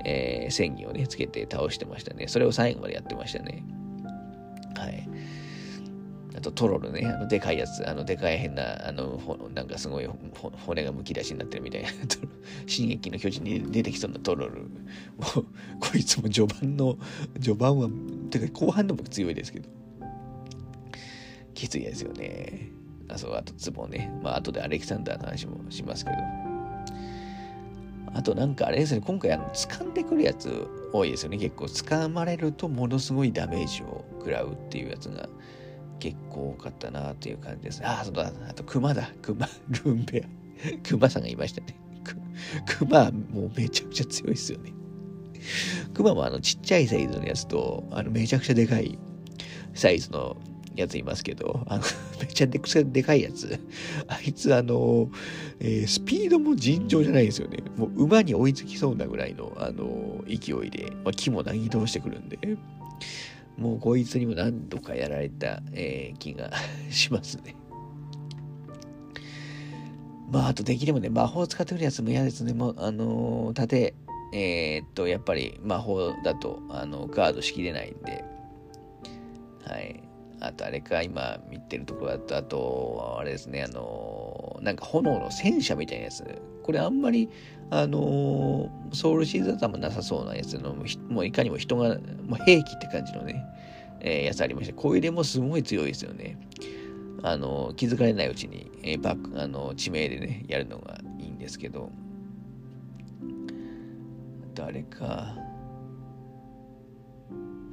[0.05, 2.27] えー、戦技をね、つけて倒してましたね。
[2.27, 3.63] それを最後までやってましたね。
[4.75, 5.07] はい。
[6.35, 9.19] あとトロルね、あのでかいやつ、あのでかい変な、あの、
[9.55, 10.09] なんかすごい
[10.67, 11.89] 骨がむき出しになってるみたいな、
[12.67, 14.61] 進撃の巨人に出てきそうなトロル。
[14.61, 14.69] もう、
[15.79, 16.97] こいつも序盤の、
[17.41, 17.89] 序盤は、
[18.29, 19.69] てか後半でも強いですけど、
[21.57, 22.71] きついですよね。
[23.09, 24.11] あ、そう、あとツボね。
[24.21, 26.17] まあ、後でアレキサンダーの話もしますけど。
[28.13, 31.37] あとなんかあれですね、今回あの掴んでくるやつ多いですよね。
[31.37, 35.27] 結構掴まれるとものすごいダメージを食らうっていうやつが
[35.99, 37.87] 結構多かったなっていう感じですね。
[37.87, 39.47] あ、そうだ、あと熊だ、熊、
[39.83, 40.87] ルンベア。
[40.87, 41.75] 熊さんがいましたね。
[42.65, 44.73] 熊、もうめちゃくちゃ強いですよね。
[45.93, 48.97] 熊もあのちっちゃいサイズのやつと、あのめちゃくちゃでかい
[49.73, 50.37] サイズの
[50.77, 51.83] やついますけど、あの
[52.21, 53.59] めちゃくちゃでかいやつ。
[54.07, 55.09] あいつあの、
[55.59, 57.57] えー、スピードも尋常じゃないですよね。
[57.75, 62.37] もう馬に追いつきそうなぐらいの、あの、勢いで、まあ、木もなぎ倒してくるんで、
[63.57, 66.51] もうこいつにも何度かやられた、えー、気が
[66.89, 67.55] しますね。
[70.31, 72.53] まあ、あとできればね、魔法を使ってくるやつも嫌ですね。
[72.53, 73.95] もう、あの、盾、
[74.33, 78.23] えー、っと、やっぱり魔法だと、あの、ガードしきれないんで、
[79.65, 80.06] はい。
[80.39, 86.23] あと、あれか、今見てるところだと、あと、あれですね、あの、なんか炎の戦車みたいなやつ。
[86.63, 87.29] これあんまり、
[87.69, 90.75] あの、ソウルシーズンもなさそうなやつの、
[91.09, 93.43] もういかにも人が、もう兵器って感じのね、
[93.99, 96.37] えー、やつありまして、小入れもすごい強いですよね。
[97.23, 101.91] あの、気づかれないうちに、えー、バック、あの地名でね、やるのがいいんですけど、
[104.53, 105.35] 誰か、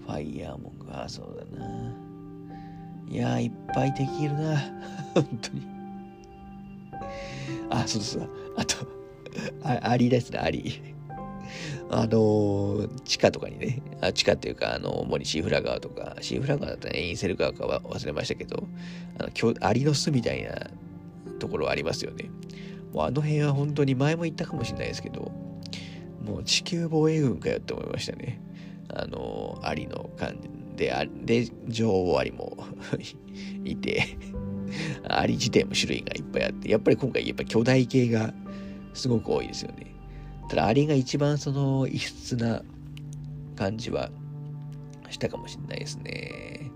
[0.07, 2.04] ファイヤーモンが、そうだな。
[3.09, 4.59] いやいっぱい敵いるな。
[5.15, 5.67] 本当に。
[7.71, 8.29] あ、そうそう。
[8.57, 8.87] あと、
[9.63, 10.95] あありですね、あり。
[11.91, 18.67] あのー、地下とかにね、あ地下っていうか、あの、主にシーフラ川とか、シーフラ川だったらね、インセル川かは忘れましたけど、
[19.19, 20.71] あの、アリの巣みたいな
[21.39, 22.31] ところありますよね。
[22.93, 25.33] もうあの辺は本当に前も言ったかもしれないですけど、
[26.25, 28.41] もう地球防衛軍かよって思いましたね。
[28.89, 32.57] あの、アリの感じで、あで、女王アリも
[33.65, 34.19] いて、
[35.09, 38.35] アリ自体も種類がいっぱいあって、やっぱり今回やっぱ巨大系が
[38.93, 39.95] すごく多いですよね。
[40.49, 42.63] ただ、アリが一番その異質な
[43.57, 44.11] 感じは
[45.11, 46.71] したかもしれないですね。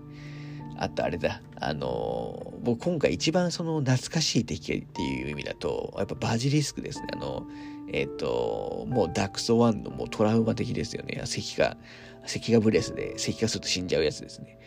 [0.77, 7.07] あとあれだ、あの、僕今回一番その懐かしい敵っていう意味だと、やっぱバジリスクですね。
[7.13, 7.45] あの、
[7.91, 11.21] えっ、ー、と、もうダクスワンのもうトラウマ的ですよね。
[11.25, 11.75] 石が、
[12.25, 14.57] 石がブレスで石化すると死んじゃうやつですね。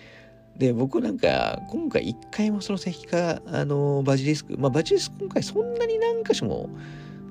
[0.56, 6.68] で、僕なんか、今回一回もその石化、あの、バジリスク、まあバジリスク今回そんなに何箇所も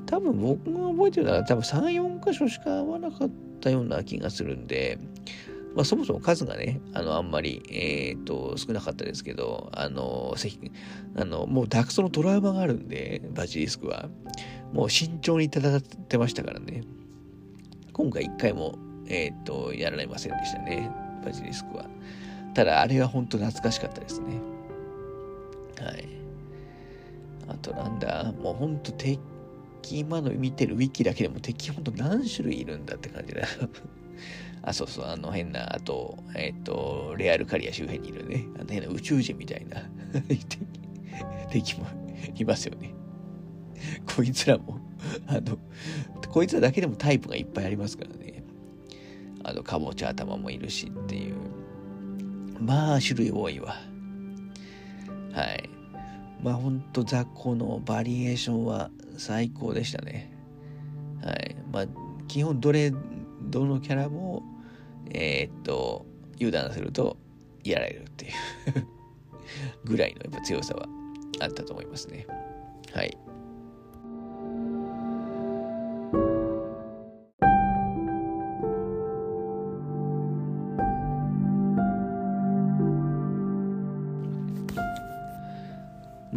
[0.05, 3.29] 多分僕が覚えてるのは多分3、4箇所しか合わなかっ
[3.61, 4.97] たような気がするんで、
[5.75, 10.35] まあ、そもそも数がね、あの、あんまり、えっ、ー、と、少なかったですけど、あの、
[11.15, 14.09] あの、もうダクソのトラウマがあるんで、バジリスクは。
[14.73, 16.83] もう慎重に戦ってましたからね。
[17.93, 18.77] 今回一回も、
[19.11, 20.89] えっ、と、やられませんでしたね、
[21.23, 21.85] バジリスクは。
[22.53, 24.39] ただ、あれは本当懐かしかったですね。
[25.81, 26.07] はい。
[27.47, 29.19] あとなんだ、もう本当敵
[29.89, 33.41] 今の見てるウィキだけでも敵ほんと何種類いるんだって感じだ。
[34.63, 39.81] あ、そうそう、あの変な、あと、えっ、ー、と、レアルカリア周辺にいるね、あの変な宇宙人みたいな
[41.51, 41.87] 敵も
[42.35, 42.93] いますよね。
[44.15, 44.79] こいつらも、
[45.27, 45.57] あの、
[46.29, 48.30] こいつらだけでもタイプがいっぱいありますからね。
[49.43, 51.35] あの、かぼちゃ頭もいるしっていう。
[52.59, 53.75] まあ、種類多いわ。
[55.33, 55.69] はい。
[56.41, 60.31] まあ、ほんと雑魚のバリエーションは最高でしたね。
[61.23, 61.55] はい。
[61.71, 61.85] まあ、
[62.27, 62.91] 基本どれ、
[63.41, 64.43] どのキャラも、
[65.11, 67.17] えー、っと、油断すると
[67.63, 68.31] やられるっていう
[69.85, 70.87] ぐらいのやっぱ強さは
[71.39, 72.25] あったと思いますね。
[72.93, 73.17] はい。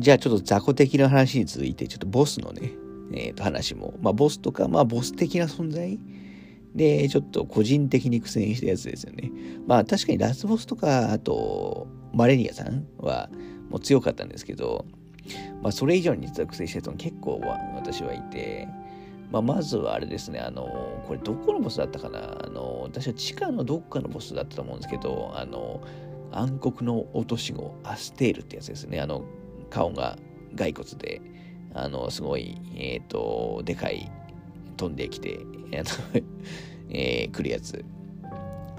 [0.04, 2.72] じゃあちょっと雑魚的な話に続いて、ちょっとボスのね、
[3.14, 5.98] えー、と話も、まあボスとか、まあボス的な存在
[6.74, 9.32] で、ちょっと個人的に苦戦したやつですよね。
[9.66, 13.30] まあ確かにラスボスとか、あと、マレニアさんは
[13.70, 14.84] もう強かったんですけど、
[15.62, 17.40] まあそれ以上に実は苦戦した人も結構
[17.74, 18.68] 私はいて、
[19.32, 20.66] まあまずはあれですね、あの、
[21.06, 22.44] これどこのボスだったかな？
[22.44, 25.80] あの、私は地下のどっかのボスだったと思うんですけど、あの、
[26.30, 29.00] 暗黒の落とし子、アステールってやつですね。
[29.00, 29.24] あの、
[29.74, 30.16] 顔が
[30.56, 31.20] 骸骨で、
[31.74, 34.08] あの、すごい、えっ、ー、と、でかい、
[34.76, 35.40] 飛んできて、
[35.72, 35.78] あ
[36.14, 36.22] の
[36.90, 37.84] えー、来るやつ。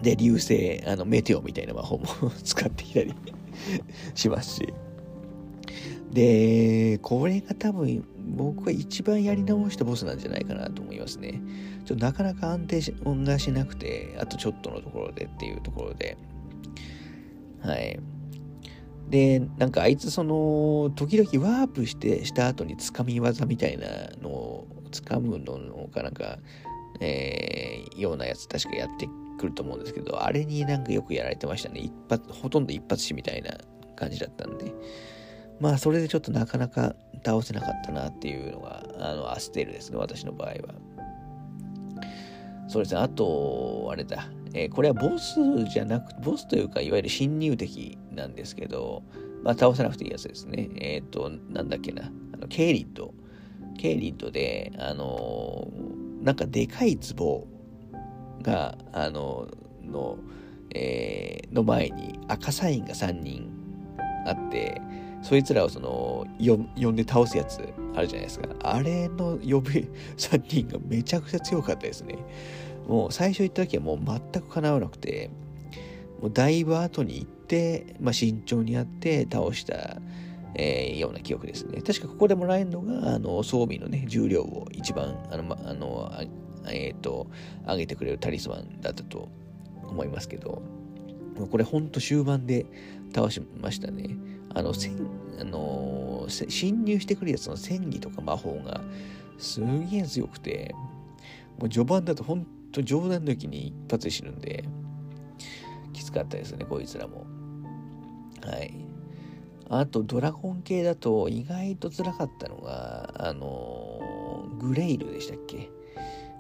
[0.02, 2.06] で、流星、あの、メテオみたいな魔法も
[2.42, 3.14] 使ってきたり
[4.16, 4.74] しますし。
[6.14, 8.06] で、これが多分、
[8.38, 11.42] 僕は一番やり直したボスなんじゃないかなと思いますね。
[11.84, 16.18] ちょっとなかなか安定し音がしなくて、あとちょっとのところでっていうところで、
[17.60, 18.00] はい。
[19.10, 23.88] で、なんかあいつその、時々ワープして、した後につかみ技みたいな
[24.22, 26.40] のをつかむのかなんか、
[27.00, 31.82] えー、ようなやつ確かやってくると思うんですけど、あれになんかよくやられてましたね。
[31.82, 33.58] 一発、ほとんど一発死みたいな
[33.96, 34.74] 感じだったんで。
[35.60, 36.96] まあ、それでちょっとなかなか
[37.26, 40.56] 倒せなかったなっていうのが、あの、アステルですね、私の場合は。
[42.68, 44.28] そうですね、あと、あれだ、
[44.58, 49.04] えー、これはボスじゃなく、ボスというか、いわゆる侵入敵なんですけど、
[49.44, 50.70] まあ、倒さなくていいやつですね。
[50.78, 53.14] えっ、ー、と、なんだっけな、あのケイリッド。
[53.78, 57.48] ケイリッドで、あのー、なんかでかい壺
[58.42, 59.50] が、あの、
[59.84, 60.18] の、
[60.74, 63.52] えー、の前に赤サインが3人
[64.26, 64.82] あって、
[65.22, 67.60] そいつらをその、呼んで倒すやつ
[67.94, 68.48] あるじゃないですか。
[68.64, 69.72] あれの呼ぶ
[70.16, 72.18] 3人がめちゃくちゃ強かったですね。
[72.88, 75.30] もう最初行った時はもう全く叶わなくて、
[76.22, 79.98] もうだいぶ後に行って、まあ、慎重にやって倒した、
[80.56, 81.82] えー、ような記憶ですね。
[81.82, 86.24] 確かここでもらえるのが、あの、装備のね、重量を一番、あの、ま、あの、あ
[86.68, 87.28] えっ、ー、と、
[87.68, 89.30] 上げてくれるタリスマンだったと
[89.84, 90.62] 思いますけど、
[91.52, 92.66] これほんと終盤で
[93.14, 94.16] 倒しましたね。
[94.54, 94.92] あの、せ
[95.40, 98.82] あの侵入してくるやつの戦技とか魔法が
[99.38, 100.74] すげえ強くて、
[101.60, 104.66] もう序盤だと本と冗談抜きに一発で死ぬんで、
[105.94, 107.26] きつかったですね、こいつらも。
[108.46, 108.74] はい。
[109.70, 114.00] あと、ドラゴン系だと意外と辛かったのが、あの
[114.60, 115.70] グレイルでしたっけ？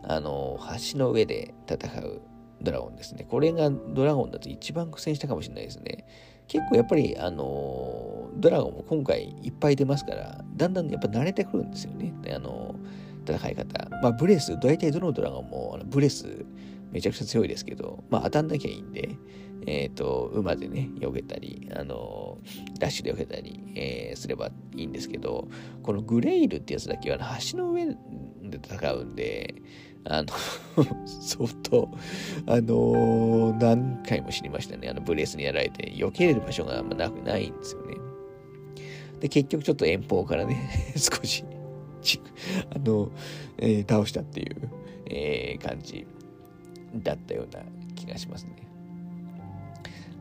[0.03, 0.59] あの
[0.93, 2.21] 橋の上で戦う
[2.61, 3.25] ドラゴンですね。
[3.27, 6.05] これがドラゴンだと一番苦戦したかもしれないですね。
[6.47, 12.13] 結構やっぱり、あのドラゴンも今回いっぱい出ますから、だんだんやっぱ慣れてくるんですよね。
[12.35, 12.75] あの
[13.33, 13.89] 戦い方。
[14.01, 16.45] まあ、ブレス、大体どのドラゴンもブレス
[16.91, 19.17] めちゃくちゃ強いですけど、まあ、当たんなきゃいいんで、
[19.67, 22.37] えっ、ー、と、馬でね、避けたり、あの、
[22.79, 25.47] ダッシュで避けたり、えー、すればいいんですけど、
[25.81, 27.17] このグレイルってやつだけは
[27.51, 27.95] 橋の上で
[28.63, 29.55] 戦うんで、
[30.07, 30.27] あの
[31.07, 31.89] 相当、
[32.45, 34.87] あのー、何回も死にましたね。
[34.87, 37.95] あの、ブレスにやられて、避けれる場所があんまなくないんですよね。
[39.19, 41.43] で、結局ちょっと遠方からね、 少し
[42.75, 43.09] あの、
[43.57, 44.69] えー、倒したっていう、
[45.07, 46.05] えー、感じ
[46.95, 47.61] だったような
[47.95, 48.51] 気がしますね。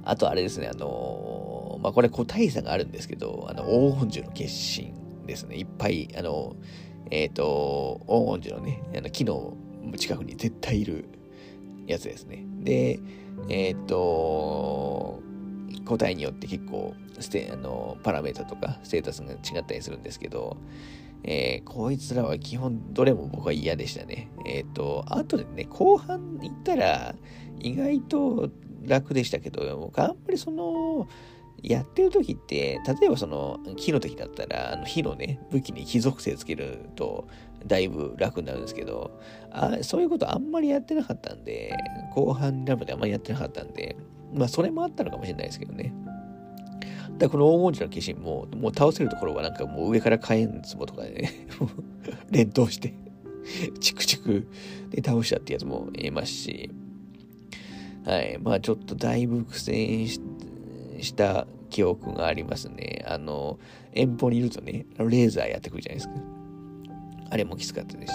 [0.04, 4.92] あとあれですね、あのまあ、これ個体差があるんですけど、あの、黄金樹の決心
[5.26, 5.56] ですね。
[5.56, 6.56] いっぱい、あの、
[7.10, 9.56] えっ、ー、と、黄金樹のね、あの木の
[9.96, 11.06] 近くに絶対いる
[11.86, 12.44] やつですね。
[12.60, 13.00] で、
[13.48, 15.22] えっ、ー、と、
[15.84, 20.56] 個体によって結構ステあのパラメータとかステータスが違ったりするんですけど、
[21.24, 24.30] えー、こいつらは基本どれも僕は嫌でしたね。
[24.46, 27.14] えっ、ー、と、あとでね、後半行ったら
[27.58, 28.50] 意外と
[28.86, 31.08] 楽でしたけど、僕あんまりその、
[31.62, 37.26] やってる時って、例えばその、火の時だったら、あの火のね、武器に火属性つけると、
[37.66, 39.18] だいぶ楽になるんですけど、
[39.50, 41.74] あそういうことあんまりやってなかったんで、
[42.14, 43.96] 後半になるまであんまりやってなかったんで、
[44.34, 45.94] まあそれもあったのかもしれないですけどね。
[47.18, 51.46] だこの黄金寺の化身も、もう倒せるところはなんかもう上から火炎壺とかでね、
[52.30, 52.94] 連投して、
[53.80, 54.46] チクチク
[54.90, 56.70] で倒したってやつもいますし、
[58.04, 58.38] はい。
[58.42, 60.18] まあちょっとだいぶ苦戦し
[61.14, 63.04] た記憶がありますね。
[63.06, 63.58] あの、
[63.92, 66.14] 遠方にいるとね、レーザーやってくるじゃないですか。
[67.30, 68.12] あれもきつかったです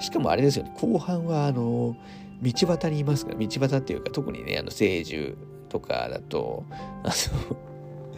[0.00, 0.06] し。
[0.06, 1.96] しかもあれですよね、後半はあの、
[2.42, 5.36] 道端にいますから、道端っていうか、特にね、あの、聖樹
[5.68, 6.64] とかだと、
[7.02, 7.56] あの、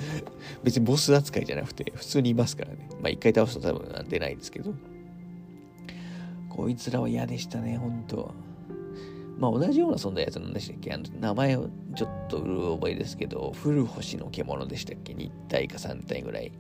[0.65, 2.89] 別にボス扱いじゃなくて、普通にいますからね。
[3.01, 4.75] まあ一回倒すと多分出ないですけど。
[6.49, 8.35] こいつらは嫌でしたね、本当
[9.39, 10.93] まあ同じような存在やつなんでしたっけ？
[10.93, 16.51] あの名前をちょっとうる覚えですけど、古星の獣でしたっけ ?2 体か3体ぐらい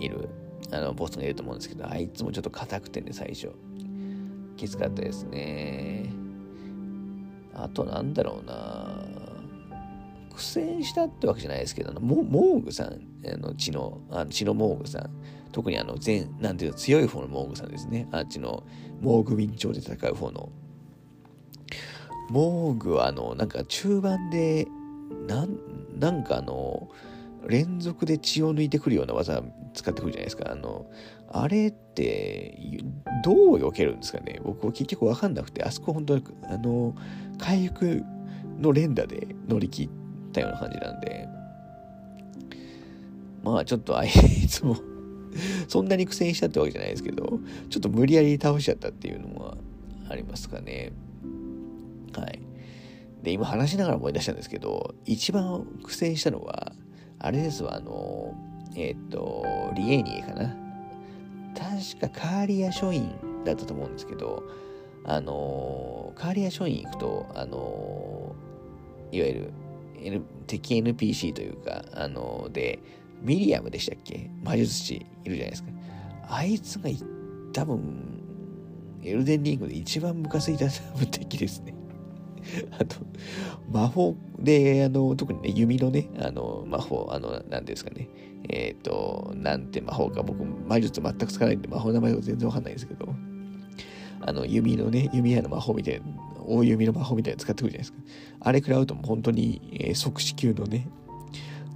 [0.00, 0.28] いる
[0.72, 3.50] あのボスがいると思うんですけど、あいつもちょっと硬くてね、最初。
[4.56, 6.10] きつかったですね。
[7.54, 9.04] あとなんだろうな
[10.34, 15.10] 苦戦したってわけじゃないですけど、モモーグさん、あの血の、あの血のモーグさん、
[15.52, 18.08] 特にあの全、なんていうの、強い方のモーグさんですね。
[18.10, 18.64] あっちの、
[19.00, 20.50] モーグウィン朝で戦う方の
[22.30, 24.66] モーグはあの、なんか中盤で、
[25.28, 25.58] なん、
[25.98, 26.90] なんかあの、
[27.46, 29.42] 連続で血を抜いてくるような技
[29.74, 30.50] 使ってくるじゃないですか。
[30.50, 30.86] あの、
[31.30, 32.58] あれって、
[33.22, 36.94] どう避けるんですかね僕は結局わかんなくて、あそこ本当に、あの、
[37.38, 38.02] 回復
[38.58, 40.03] の連打で乗り切って
[40.34, 41.28] たような感じなんで、
[43.42, 44.10] まあちょっとあい
[44.48, 44.76] つも
[45.68, 49.56] そんなに苦戦したってわけじゃないですけど、ちょっと無理やり倒しちゃったっていうのは
[50.08, 50.92] ありますかね。
[52.16, 52.40] はい。
[53.22, 56.72] で、今話しながら思い出したんですけど、一番苦戦したのは、
[57.18, 58.34] あれですわ、あの、
[58.76, 60.56] えっ、ー、と、リエニエかな。
[61.54, 63.10] 確かカーリア書院
[63.44, 64.42] だったと思うんですけど、
[65.04, 68.34] あの、カーリア書院行くと、あの、
[69.12, 69.52] いわゆる、
[70.04, 72.78] N、敵 NPC というか、あの、で、
[73.22, 74.30] ミリアムでしたっけ？
[74.42, 75.70] 魔術師いるじゃないですか。
[76.28, 76.90] あいつが
[77.52, 78.22] 多分、
[79.02, 80.68] エルデンリングで一番ムカついた
[81.06, 81.74] 敵ですね。
[82.78, 82.96] あと、
[83.70, 88.08] 魔法で、あの、特にね、弓のね、あの、魔法、あの、なんですかね、
[88.48, 93.08] えっ、ー、と、なんて魔法か、僕、魔術全くつかないんで、魔法の名前は全然わかんないんですけど、
[94.20, 96.06] あの、弓のね、弓矢の魔法みたいな、
[96.46, 97.98] 大弓の魔法みたいなの使ってくるじゃないですか。
[98.40, 100.88] あれ食らうともう本当に、えー、即死級のね、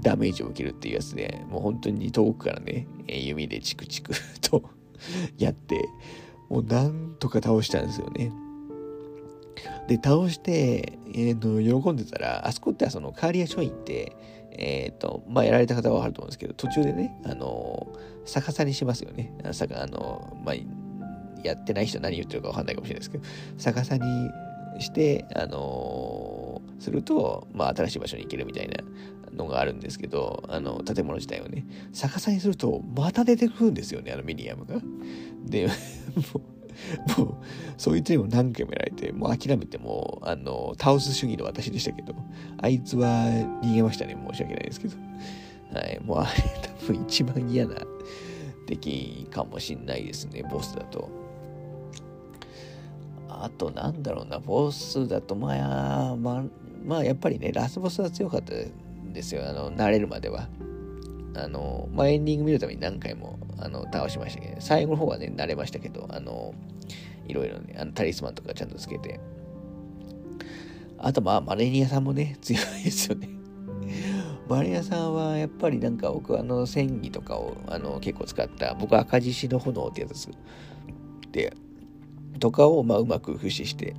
[0.01, 4.63] ダメージを受けるっていうやつで、もう本当に遠くからね、え、弓でチクチクと
[5.39, 5.89] やって、
[6.49, 8.33] もうなんとか倒したんですよね。
[9.89, 14.17] で、倒して、えー、と喜んでたら、あそこってそのカーリア書院って、
[14.53, 17.87] えっ、ー、と、まあ、やられた方はわかると思うんですけど、途中でね、あの、
[18.25, 19.33] 逆さにしますよね。
[19.45, 20.55] ああの、まあ、
[21.43, 23.25] やってない人何言ってるかわかんないかもしれないですけど、
[23.57, 24.03] 逆さに
[24.79, 28.83] して、あのすると、まあ、新しい場所に行けるみたいな
[29.33, 34.81] のがあるんですけど、あの、建物自体をね、逆さにすると、また出てくるんですよね、あのミニアムが。
[35.45, 35.67] で、
[36.35, 36.41] も
[37.17, 37.35] う、もう、
[37.77, 42.15] そいつにも何回もやられて、もう諦めても、あの、倒す主義の私でしたけど、
[42.59, 43.09] あいつは
[43.63, 44.17] 逃げましたね。
[44.31, 44.97] 申し訳ないですけど。
[45.75, 46.01] はい。
[46.01, 46.31] もうあれ
[46.87, 47.77] 多分一番嫌な
[48.67, 51.18] 敵かもしんないですね、ボスだと。
[53.45, 56.45] あと、なんだろうな、ボスだと、まあ、まあ、
[56.85, 58.53] まあ、やっぱりね、ラスボスは強かった
[59.13, 59.49] ですよ。
[59.49, 60.49] あの、慣れるまでは。
[61.35, 66.55] あの、まあ、エンディング見るために何回もあの倒しましたけど、最後の方はね、慣れましたけど、あの、
[67.27, 69.21] いろいろね、あのタリスマンとかちゃんとつけて。
[70.99, 73.29] あと、まあ、マレニアさんもね、強いですよね。
[74.49, 80.29] マレニアさんはやっぱりなんか僕あの戦技とかをあの結構使った、僕赤獅子の炎ってやつ
[81.31, 81.55] で、
[82.39, 83.95] とかをまあうまく駆使して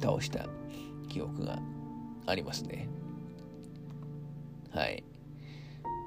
[0.00, 0.46] 倒した
[1.08, 1.58] 記憶が
[2.26, 2.88] ありますね。
[4.70, 5.02] はい。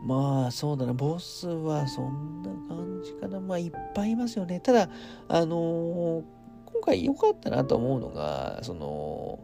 [0.04, 3.40] まあそうだな、ボスはそんな感じかな。
[3.40, 4.60] まあいっぱいいますよね。
[4.60, 4.90] ただ、
[5.28, 6.24] あのー、
[6.66, 9.40] 今回良かったなと思うのが、その、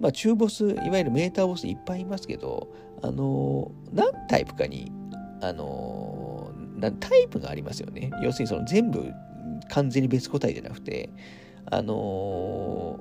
[0.00, 2.68] まあ中ボス、いわゆるメーターボスいっぱいいますけど、
[3.02, 4.92] あのー、何タイプかに、
[5.40, 8.10] あのー、タイプがありますよね。
[8.22, 9.10] 要するにその全部
[9.70, 11.10] 完全に別個体じゃなくて、
[11.66, 13.00] あの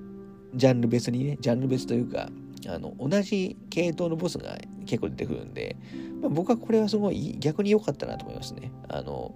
[0.55, 2.29] ジャンル別にね、ジャンル別というか、
[2.67, 5.75] あの同じ系統のボスが結構出てくるんで、
[6.21, 8.71] まあ、僕はこれはすごい逆に良かったなと思いますね。
[8.89, 9.35] あの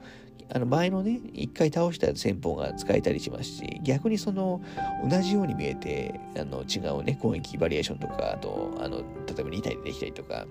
[0.49, 4.61] あの前のね、一回倒した戦法が使えたりしますし、逆にその
[5.09, 9.03] 同じように見えて、あの違うね、攻撃バリエーションとか、あと、あの例
[9.39, 10.45] えば2体でできたりとか、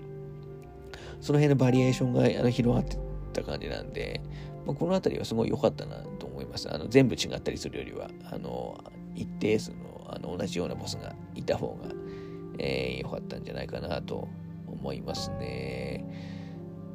[1.19, 2.97] その辺のバリエーションがあの広がって
[3.33, 4.21] た感じなんで、
[4.67, 6.73] まあ、この辺りはすごい良かったなといます。
[6.73, 8.83] あの全部違ったりするよりは、あの
[9.15, 11.89] 一定数のあの同じようなボスがいた方が、、
[12.59, 14.27] えー、よかったんじゃないかなと
[14.67, 16.05] 思いますね。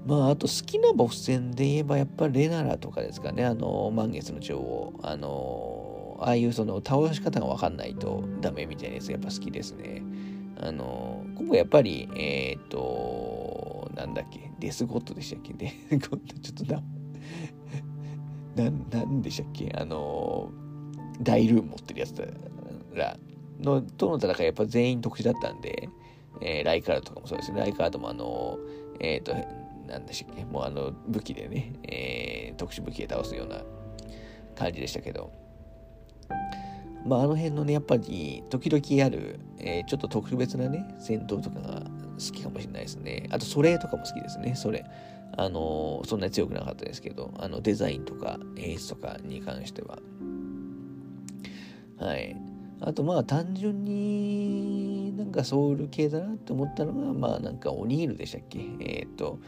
[0.06, 10.02] まあ、あと好きなボス戦で言えば、やっぱレナラとかですかね、あの、満月の女王、あの、ああいうその倒し方がわかんないとダメみたいなやつやっぱ好きですね。
[10.60, 15.52] あの、ここやっぱり、えっ、ー、と、なんだっけ、デスゴッドでしたっけ？
[15.52, 15.74] ね。
[15.98, 16.82] ちょっとな、
[18.56, 20.50] 何、でしたっけ、あの、
[21.20, 22.34] 大ルーン持ってるやつ
[22.94, 23.16] ら
[23.60, 25.88] の、との戦いやっぱ全員特殊だったんで、
[26.40, 27.60] えー、ライカードとかもそうですね。
[27.60, 28.58] ライカードもあの、
[29.00, 29.34] えっ、ー、と、
[29.86, 33.62] なんでしたっけ、もうあの武器でね、えー、特殊武器で倒すような
[34.54, 35.32] 感じでしたけど、
[37.04, 41.88] まああの辺のね、やっぱり時々ある、えー、ちょっと特別なね、戦闘とかが好
[42.32, 43.28] きかもしれないですね。
[43.30, 44.84] あと、それとかも好きですね、それ。
[45.36, 49.98] あのー、そんなに強くなかったですけど、あのデザインとか演出とかに関しては。
[51.98, 52.36] はい。
[52.80, 58.58] あとまあ単純になんかソウル系だなって思ったのがまあなんかオニールでしたっけ？
[58.80, 59.38] えっ、と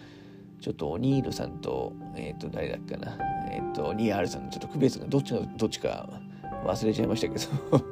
[0.61, 3.19] ちょっとオニールさんと、えっ、と、誰だっけな、
[3.51, 6.09] えっ、と、ニアールさんのちょっと区別がどっちのどっちか
[6.65, 7.85] 忘れちゃいましたけど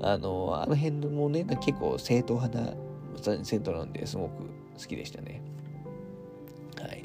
[0.08, 2.74] あの、あの辺もね、結構正統派な
[3.44, 4.42] 戦闘なんですごく
[4.78, 5.42] 好きでしたね。
[6.80, 7.04] はい。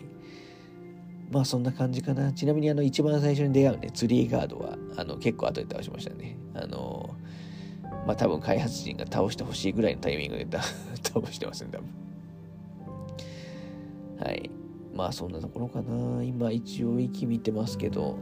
[1.32, 2.34] まあそんな感じかな。
[2.34, 6.38] ちなみにあの一番最初に出会うね、ツリーガードはあの結構後で倒しましたね。
[6.56, 7.14] あの、
[8.08, 10.46] まあ多分開発陣が倒してほしいぐらいのタイミングで
[11.04, 11.88] 倒してますね、多分。
[14.26, 14.50] はい。
[14.94, 16.24] まあそんなところかな。
[16.24, 18.20] 今一応息見てますけど、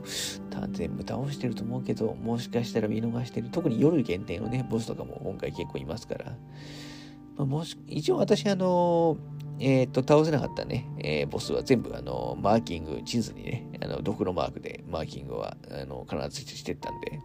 [0.71, 3.49] 全部倒してると思うけど、もしかしたら見逃してる。
[3.49, 6.37] 特に夜限定のね、ボスとかも今回結構いますから。
[7.37, 9.17] まあ、もし、一応私あの、
[9.59, 17.19] えっ、と、倒せなかったね、えー、ボスは全部あの、マーキング、地図にね、あの、ドクロマークでマーキングは、あの、必ずしてったんで、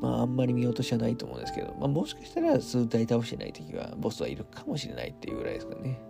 [0.00, 6.09] まあ、あんまり見落としはないと思うんですけど、まあ、もしかしたら数体倒してない時は、ボスはいるかもしれないっていうぐらいですかね。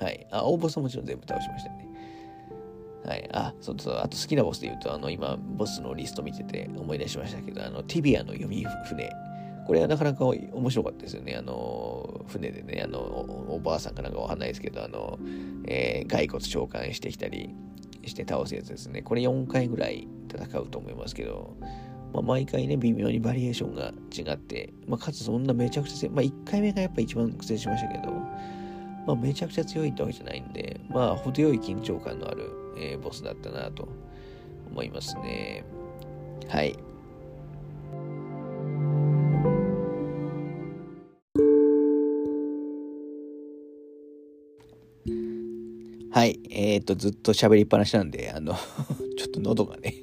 [0.00, 0.26] はい。
[0.30, 1.88] あ、大ボスももちろん全部倒しましたね。
[3.04, 3.28] はい。
[3.32, 3.94] あ、そうそう。
[3.96, 9.10] あと好きなボスで言うと、あの、今、ボスのリスト見てて思い出しましたけど、あの、ティビアの読み船。
[9.66, 11.34] これはなかなか面白かったですよね。
[11.36, 12.98] あの、船でね、あの、
[13.48, 15.18] おばあさんかなんかわかんないですけど、あの、
[15.66, 17.54] えー、骸骨召喚してきたり
[18.04, 19.02] して倒すやつですね。
[19.02, 21.56] これ4回ぐらい戦うと思いますけど、
[22.12, 28.12] まあ、毎回ね、微妙にバリエーションが違って、まあ、かつそんなめちゃくちゃ、まあ、1回目がやっぱ一番苦戦しましたけど、
[29.06, 33.88] まあ、めちゃくちゃ強いってわけじゃないんで、まあ、程よい緊張感のある、えー、ボスだったなと
[34.70, 35.64] 思いますね。
[36.48, 36.76] はい。
[46.10, 46.40] はい。
[46.50, 48.54] えっ、と、ずっと喋りっぱなしなんで、あの
[49.18, 49.94] ちょっと喉がね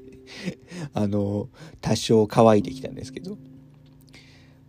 [0.94, 1.50] あの、
[1.82, 3.38] 多少乾いてきたんですけど、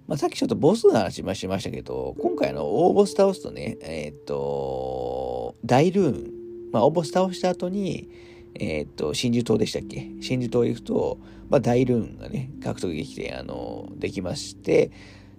[0.07, 6.31] まあ、さっきちょっとボスの話もしましたけど、今回の大ボス倒すとね、えっ、と、大ルーン、
[6.73, 8.11] まあ、大ボス倒した後に、
[8.55, 10.11] えっ、と、真珠島でしたっけ？
[10.21, 14.91] 真珠島行くと、まあ、大ルーンがね、獲得できて、あの、できまして、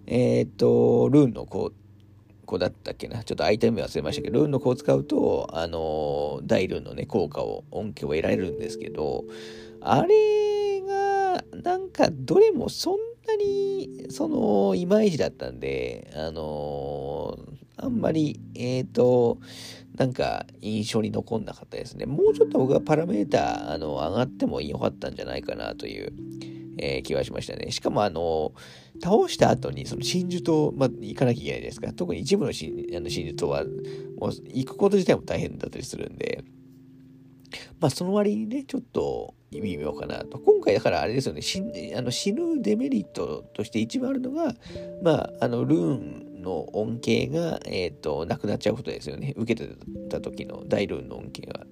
[0.08, 1.74] えっ、と、ルーンのこう、
[2.48, 3.24] こうだったっけな？
[3.24, 9.26] ちょっとアイテム忘れましたけど、ルーンの子を使うと、あの、大ルーンのね、効果を、恩恵を得られるんですけど、
[9.80, 13.00] あれが、なんか、どれもそんな
[13.36, 19.40] に、その、いまいちだったんで、あのー、あんまり、えっ、ー、と、
[19.98, 22.06] なんか、印象に残んなかったですね。
[22.06, 26.14] もうちょっと僕はパラメーター、あの、上がってもよかったんじゃないかなという、
[26.78, 27.72] えー、気はしましたね。
[27.72, 28.54] しかも、あの、
[29.04, 31.94] 倒した後に、その真珠島、まあ、行かなきゃいけないですか。
[31.94, 36.44] 特に一部の真あの真珠島は、もう、行くこと自体も大変だったりするんで、
[37.80, 40.40] まあ、その割にね、ちょっと、微妙かなと。
[40.40, 41.62] 今回だからあれですよね、死
[41.96, 44.56] あの死ぬデメリットとして一番あるのが、
[45.02, 49.34] まあ、あの、ルーンの恩恵が、えっ、ー、と、なくなっちゃうことですよね。
[49.38, 49.76] 受けて
[50.10, 51.66] た時の大ルーンの恩恵が。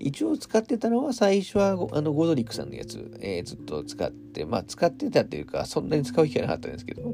[0.00, 7.12] 一応使ってたのは最初はあのゴドリックさんのやつ、えー、ずっと使って、まあ使ってたっていうかそんなに使う機会なかったんですけど、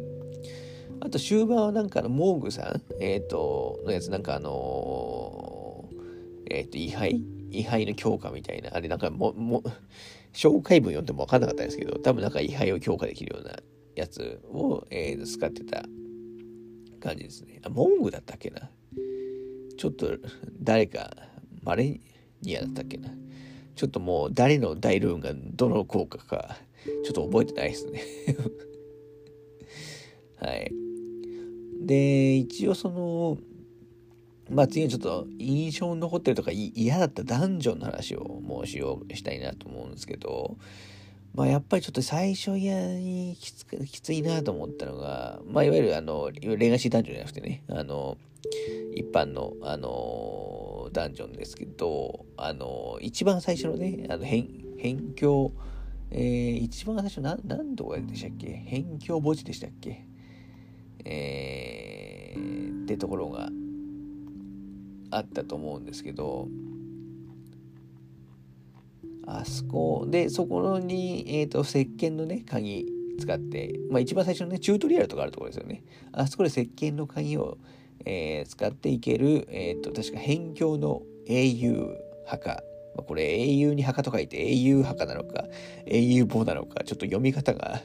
[1.01, 7.22] あと終盤はなんかのモーグさん、えっ、ー、と、のやつなんかあのー、えっ、ー、と、位牌
[7.59, 9.63] 位牌の強化みたいな、あれなんかも、 も、
[10.33, 13.57] 紹介文読んでも分かんなかったんですけど、多分なんか位牌を強化できるような
[13.95, 15.85] やつを、えー、使ってた
[17.01, 17.61] 感じですね。
[17.63, 18.71] あ、モングだったっけな？
[19.77, 20.19] ちょっと
[20.61, 21.17] 誰か、
[21.63, 22.01] マレ
[22.43, 23.15] ニアだったっけな？
[23.77, 26.57] ちょっともう誰の大ルーンがどの効果か、
[27.05, 28.03] ちょっと覚えてないですね
[30.37, 30.73] はい。
[31.87, 33.39] で、一応その、
[34.51, 40.57] まあ次はちょっと印象に残ってるとか嫌だったダンジョンの話をもうしようしたいなと思うんですけど、
[41.34, 48.16] まあやっぱりちょっと最初やにきつきついなと思ったのが、まあいわゆるあの、レガシーダンジョンじゃなくてね、あの、
[48.95, 55.53] 一般の、あの、ダンジョンですけど、あの、一番最初のね、あの、辺、辺境、
[56.11, 58.62] えー、一番最初、なん、何とかでしたっけ？
[58.70, 60.07] 辺境墓地でしたっけ？
[61.05, 63.49] えー、ってところが
[65.17, 66.49] あったと思うんですけど、
[69.27, 72.87] あそこで、そこに、えっ、ー、と、石鹸のね、鍵
[73.19, 75.83] 使って、まあ一番最初のね、チュートリアルとかあるところですよね。
[76.12, 77.59] あそこで石鹸の鍵を、
[78.05, 81.97] えー、使っていける、えっ、ー、と、確か辺境の英雄
[82.27, 82.62] 墓。
[82.97, 85.45] ま、これ英雄に墓と書いて英雄墓なのか、
[85.87, 87.81] 英雄墓なのか、ちょっと読み方が、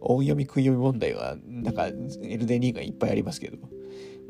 [0.00, 3.58] 音読み食い読み問題は、なんか、エルデンリンがいっぱいありますけど、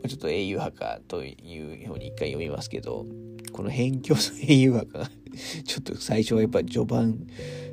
[0.08, 3.06] ちょっと英雄墓というように一回読みますけど、
[3.52, 5.10] この辺境の英雄墓が
[5.64, 7.26] ちょっと最初はやっぱ序盤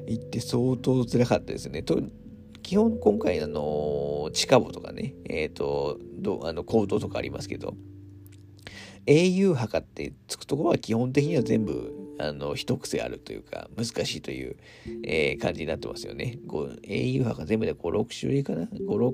[0.08, 1.84] 行って相当辛かったですね。
[1.84, 2.02] と
[2.64, 7.76] 基本今回あの地下墓とかね、えっ、ー、と、どあの行動とかありますけど、
[9.06, 14.58] 英雄墓ってつくところは基本的には全部あの一癖あるというか難しいという、
[15.06, 16.40] えー、感じになってますよね。
[16.84, 19.14] 英雄墓全部で5、6種類かな ?5、6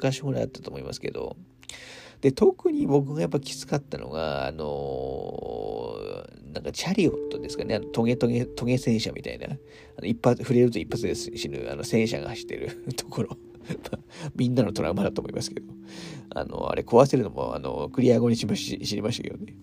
[0.00, 1.36] 箇所ぐらいあったと思いますけど、
[2.24, 13.36] で、特に僕がやっぱきつかったのが、あのー、なんかチャリオットですかね、あのトゲトゲ、トゲ戦車みたいな、あの一発、触れると一発で死ぬ、あの戦車が走ってる ところ。
[14.36, 15.66] みんなのトラウマだと思いますけど、
[16.30, 19.54] あの、あれ壊せるのも、あの、クリア後にしまし知りましたけどね。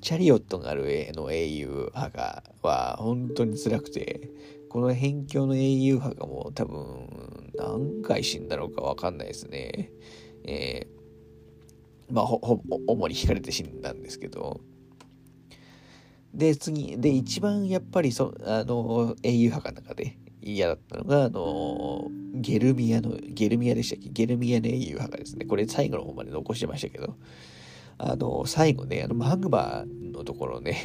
[0.00, 0.84] チャリオットがある
[1.14, 4.32] の英雄墓は本当に辛くて、
[4.68, 9.92] この辺境の英雄墓もう多分何回死んだのかわかんないですね。
[10.44, 10.88] え
[12.10, 14.60] まあ、ほ、ほ、主に惹かれて死んだんですけど、
[16.34, 24.10] で、次、で、一番やっぱりそ、あの、英雄派の中で嫌だったのが、あの、ゲルミアの、ゲルミアでしたっけ？
[24.10, 25.46] ゲルミアの英雄派がですね。
[25.46, 27.16] これ最後の方まで残してましたけど、
[27.98, 30.80] あの、最後ね、あの、マグマのところね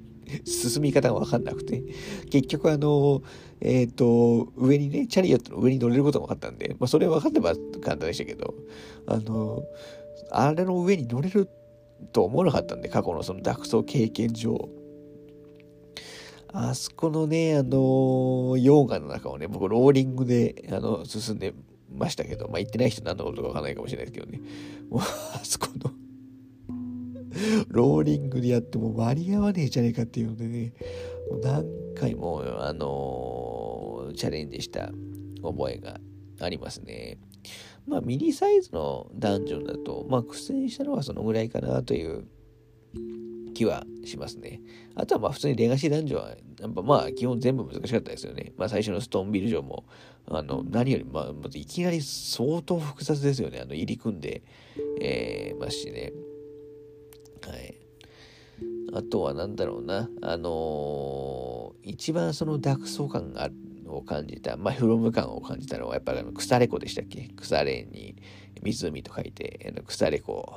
[0.44, 1.82] 進み方がわかんなくて、
[2.30, 3.22] 結局あの、
[3.60, 8.54] えっ、ー、と、上にね、チャリオットの上に乗れることが分かったんで、まあ、それ分かってば簡単でしたけど、
[9.06, 9.62] あの、
[10.30, 11.48] あれの上に乗れる
[12.12, 14.68] と思わなかったんで、過去のそのダクソ経験上。
[16.52, 21.52] あそこのね、あの、溶岩の中をね、僕、ローリングで、あの、進んで
[21.92, 24.40] ましたけど、まあ、行ってない人何のことかわかんないかもしれないですけどね、
[24.88, 25.04] もう、あ
[25.44, 25.90] そこの
[27.68, 30.72] ローリングでやっても間に合わねえじゃねえかっていうのでね、
[31.30, 31.64] もう何
[31.94, 34.90] 回も、あの、チャレンジした
[35.42, 36.00] 覚えが
[36.40, 37.18] ありますね。
[37.86, 42.26] まあ、ミニサイズのダンジョンだと、まあ、苦戦したのはそのぐらいかなという
[43.54, 44.60] 気はしますね。
[44.94, 46.28] あとはまあ普通にレガシーダンジョンは、
[46.60, 48.52] やっぱまあ基本全部難しかったですよね。
[48.58, 49.86] まあ最初のストーンビル城も、
[50.28, 53.60] あの、何よりまあ、いきなり相当複雑ですよね。
[53.60, 54.42] あの、入り組んで、
[55.00, 56.12] えー、ますしね。
[57.46, 57.80] はい。
[58.92, 60.10] あとは何だろうな。
[60.22, 63.50] あのー、一番そのダクソ感があ
[63.88, 67.28] を感じた、まあ、フロム感を感じたのは、やっぱりあの、腐れ子でしたっけ？
[67.36, 68.16] 腐れに
[68.62, 70.52] 湖と書いて、あの腐れ子。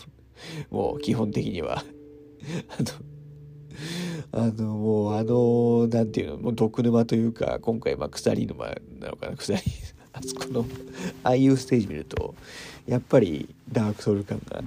[0.70, 1.84] もう基本的には。
[4.32, 8.66] あの、あの、もうあの、なんていうの、もう毒沼というか、今回、まあ、鎖沼
[8.98, 9.60] なのかな、鎖、
[10.12, 10.64] あそこの、
[11.22, 12.34] ああいうステージ見ると、
[12.86, 14.62] やっぱりダークソウル感が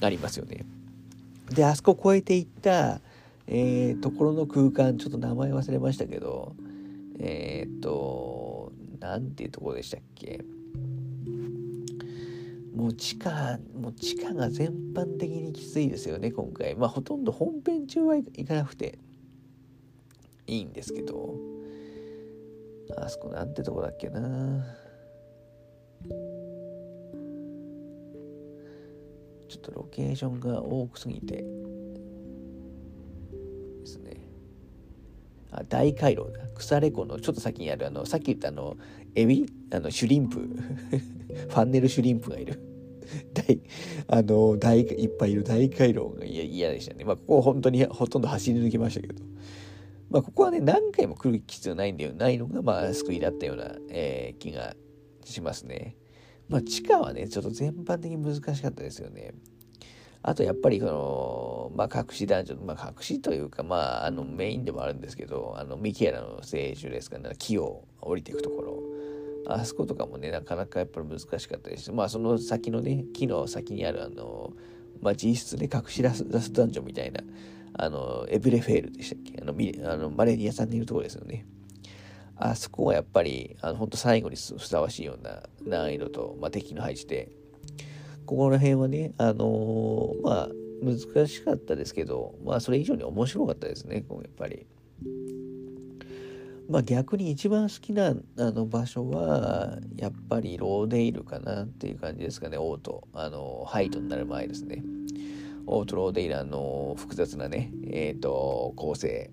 [0.00, 0.64] ありますよね。
[1.50, 3.00] で、あそこ越えていった、
[3.46, 6.54] えー、ところの空間、ちょっと名前忘れましたけど、
[7.24, 10.44] えー、っと、なんていうところでしたっけ？
[12.74, 16.74] もう地下、もう地下が全般的にきついですよね、今回。
[16.74, 18.98] まあ、ほとんど本編中は行かなくて。
[20.48, 21.36] いいんですけど、
[22.96, 24.66] あそこなんてとこだっけな。
[29.48, 31.44] ちょっとロケーションが多くすぎて。
[35.68, 36.40] 大回廊だ。
[36.54, 38.76] 腐れ湖のちょっと先にある、あの、さっき言ったあの、
[39.14, 39.46] エビ？
[39.72, 40.38] あの、シュリンプ。
[40.40, 42.60] ファンネルシュリンプがいる。
[43.34, 43.60] 大、
[44.06, 47.04] あの、大、いっぱいいる大回廊が嫌でしたね。
[47.04, 49.22] まあ、ここ本当にほとんど走り抜きましたけど。
[50.10, 54.76] まあ、ここはね、何回も来る必要ないんだよ、ないのが、まあ、救いだったような、えー、気が
[55.24, 55.96] しますね。
[56.48, 59.32] まあ、地下はね、ちょっと全般的に難しかったですよね。
[60.24, 68.82] あとやっぱりその、まあ、隠しダンジョン、まあ、隠しというか、まあ、あの、メインでもあるんですけど、あの、ミキエラの聖樹ですかね、木を降りていくところ。
[69.48, 74.52] あそことかもね、なかなかやっぱり難しかったですし、まあ、その先のね、木の先にある、あの、
[75.00, 77.20] まあ、実質で隠し出す出すダンジョンみたいな、
[77.74, 79.42] あの、エブレフェールでしたっけ？
[79.42, 81.44] あの、あのマレニアさんにいるところですよね。
[82.36, 87.28] あそこはやっぱり、あの、本当最後にふさわしいような難易度と、まあ、敵の配置で、
[88.26, 90.48] ここら辺はね、あのー、まあ、
[90.82, 94.66] 難しかったですけど、まあ、それ以上に面白かったですね、やっぱり。
[96.68, 103.06] まあ、逆に一番好きなあの場所は、やっぱりローデイルかなっていう感じですかね、オート。
[103.12, 104.82] あの、ハイトになる前ですね。
[105.66, 109.30] オートローデイルの複雑なね、えっ、ー、と、構成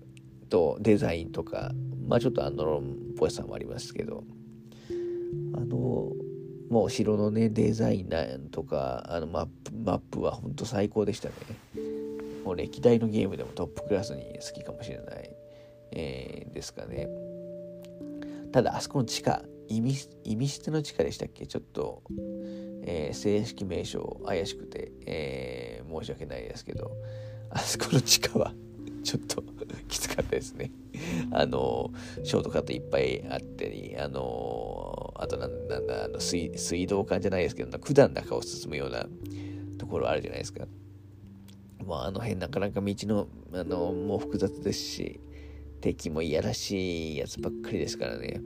[0.48, 1.72] とデザインとか、
[2.06, 4.24] まあちょっとアンドロンっぽさもありますけど、
[5.54, 6.12] あの、
[6.70, 11.34] もう城のね、デザインとか、あのマップ、マップは本当最高でしたね。
[12.44, 15.30] もう歴代のゲームでもトップクラスに好きかもしれない、
[15.92, 17.08] えー、ですかね。
[18.52, 19.94] ただ、あそこの地下、意味
[20.24, 21.46] 意味捨ての地下でしたっけ？
[21.46, 22.02] ちょっと、
[22.84, 26.90] えー、正式名称怪しくて、えー、申し訳ないですけど、
[27.50, 28.54] あそこの地下は
[29.02, 29.42] ちょっと
[29.88, 30.70] きつかったですね。
[31.32, 31.92] あの、
[32.22, 39.06] ショートカットいっぱいあったり、あの、あとなんなんだ、あの水水道管じゃないですけど、管の中を進むような
[39.78, 40.66] ところあるじゃないですか。
[41.86, 45.20] まあ、あの辺なかなか道の、あの、もう複雑ですし、
[45.80, 48.40] 敵もいやらしいやつばっかりですからね。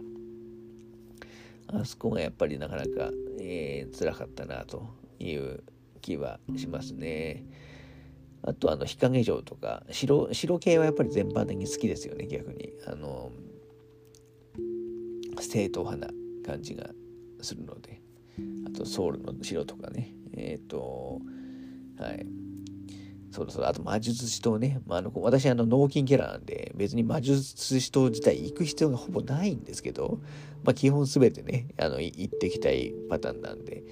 [1.66, 4.86] あそこがやっぱりなかなか、えー、辛かったなと
[5.18, 5.62] いう
[6.00, 7.44] 気はしますね。
[8.46, 12.72] あとあの日陰城とか白白系はやっぱり全般的に好きですよね逆に。
[12.86, 13.32] あの
[15.40, 16.12] 正統派な
[16.46, 16.90] 感じが
[17.40, 18.02] するので。
[18.66, 20.14] あとソウルの城とかね。
[20.36, 21.20] えっ、ー、と
[21.98, 22.26] はい。
[23.30, 30.20] そうそうあと魔術師島ね、まあ、あの私あの脳筋キャラなんで別に魔術師島自体行く必要がほぼないんですけど、
[30.62, 33.82] まあ、基本全てねあの行ってきたいパターンなんで。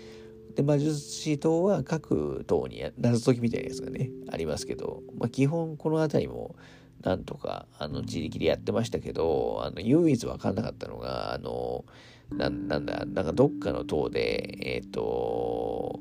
[0.54, 6.56] で、魔術師島は各島に謎解きみたいなやつがね、ありますけど、まあ、基本この辺りも
[7.02, 11.84] なんとか、あの、自力でやってましたけど、あの、唯一わかんなかったのが、あの、
[12.30, 16.00] ななんだ、なんかどっかの塔で、えっ、ー、と、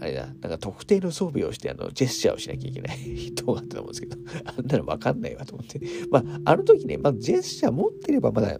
[0.00, 5.80] あれだ、なんか特定の装備をして、あの、ジェスチャーをしなきゃいけない 塔があったと思うんですけど、あんなのわかんないわと思って。
[6.10, 8.58] まあ、あの時ね、まあ、ジェスチャー持ってればまだ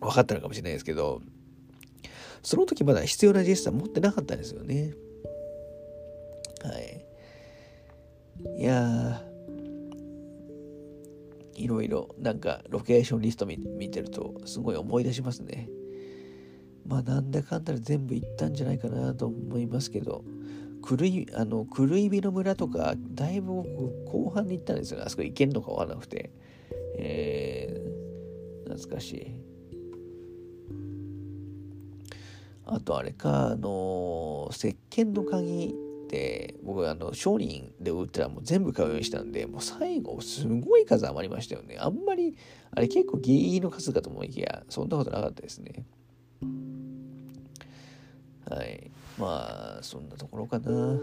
[0.00, 1.22] 分かったのかもしれないですけど、
[2.42, 4.94] その時まだ必要なジェスチャー持ってなかったんですよね。
[6.62, 7.04] はい。
[8.58, 9.22] いや
[11.54, 13.58] いろいろなんかロケーションリスト見
[13.90, 15.68] てるとすごい思い出しますね。
[16.86, 20.24] まあなんだかんだで全部行ったんじゃないかなと思いますけど、
[20.88, 23.62] 狂い、あの、狂い火の村とか、だいぶ
[24.06, 25.04] 後半に行ったんですよね。
[25.06, 26.30] あそこ行けんのかわからなくて。
[26.96, 29.47] えー、懐かしい。
[32.70, 41.78] あとあれか、あの、石鹸の鍵って、僕あの、商人で売ったらもう全部買うようにしたんで、もう最後すごい数余りましたよね。
[41.80, 42.36] あんまり、
[42.70, 45.86] あれ結構ギリギリの数かと思いきや、そんなことなかったですね。
[48.50, 48.90] はい。
[49.18, 51.00] まあ、そんなところかな。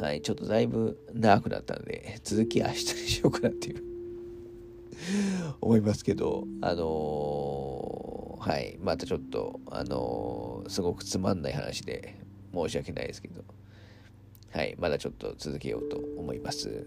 [0.00, 0.22] はい。
[0.22, 3.82] ちょっとだいぶ長くなったんで、続き明日にしようかなっていう
[5.60, 12.16] 思いますけど、あのーはい、またちょっと、あのー、すごくつまんない話で
[12.54, 13.42] 申し訳ないですけど、
[14.52, 16.86] はい、まだちょっと続けようと思います。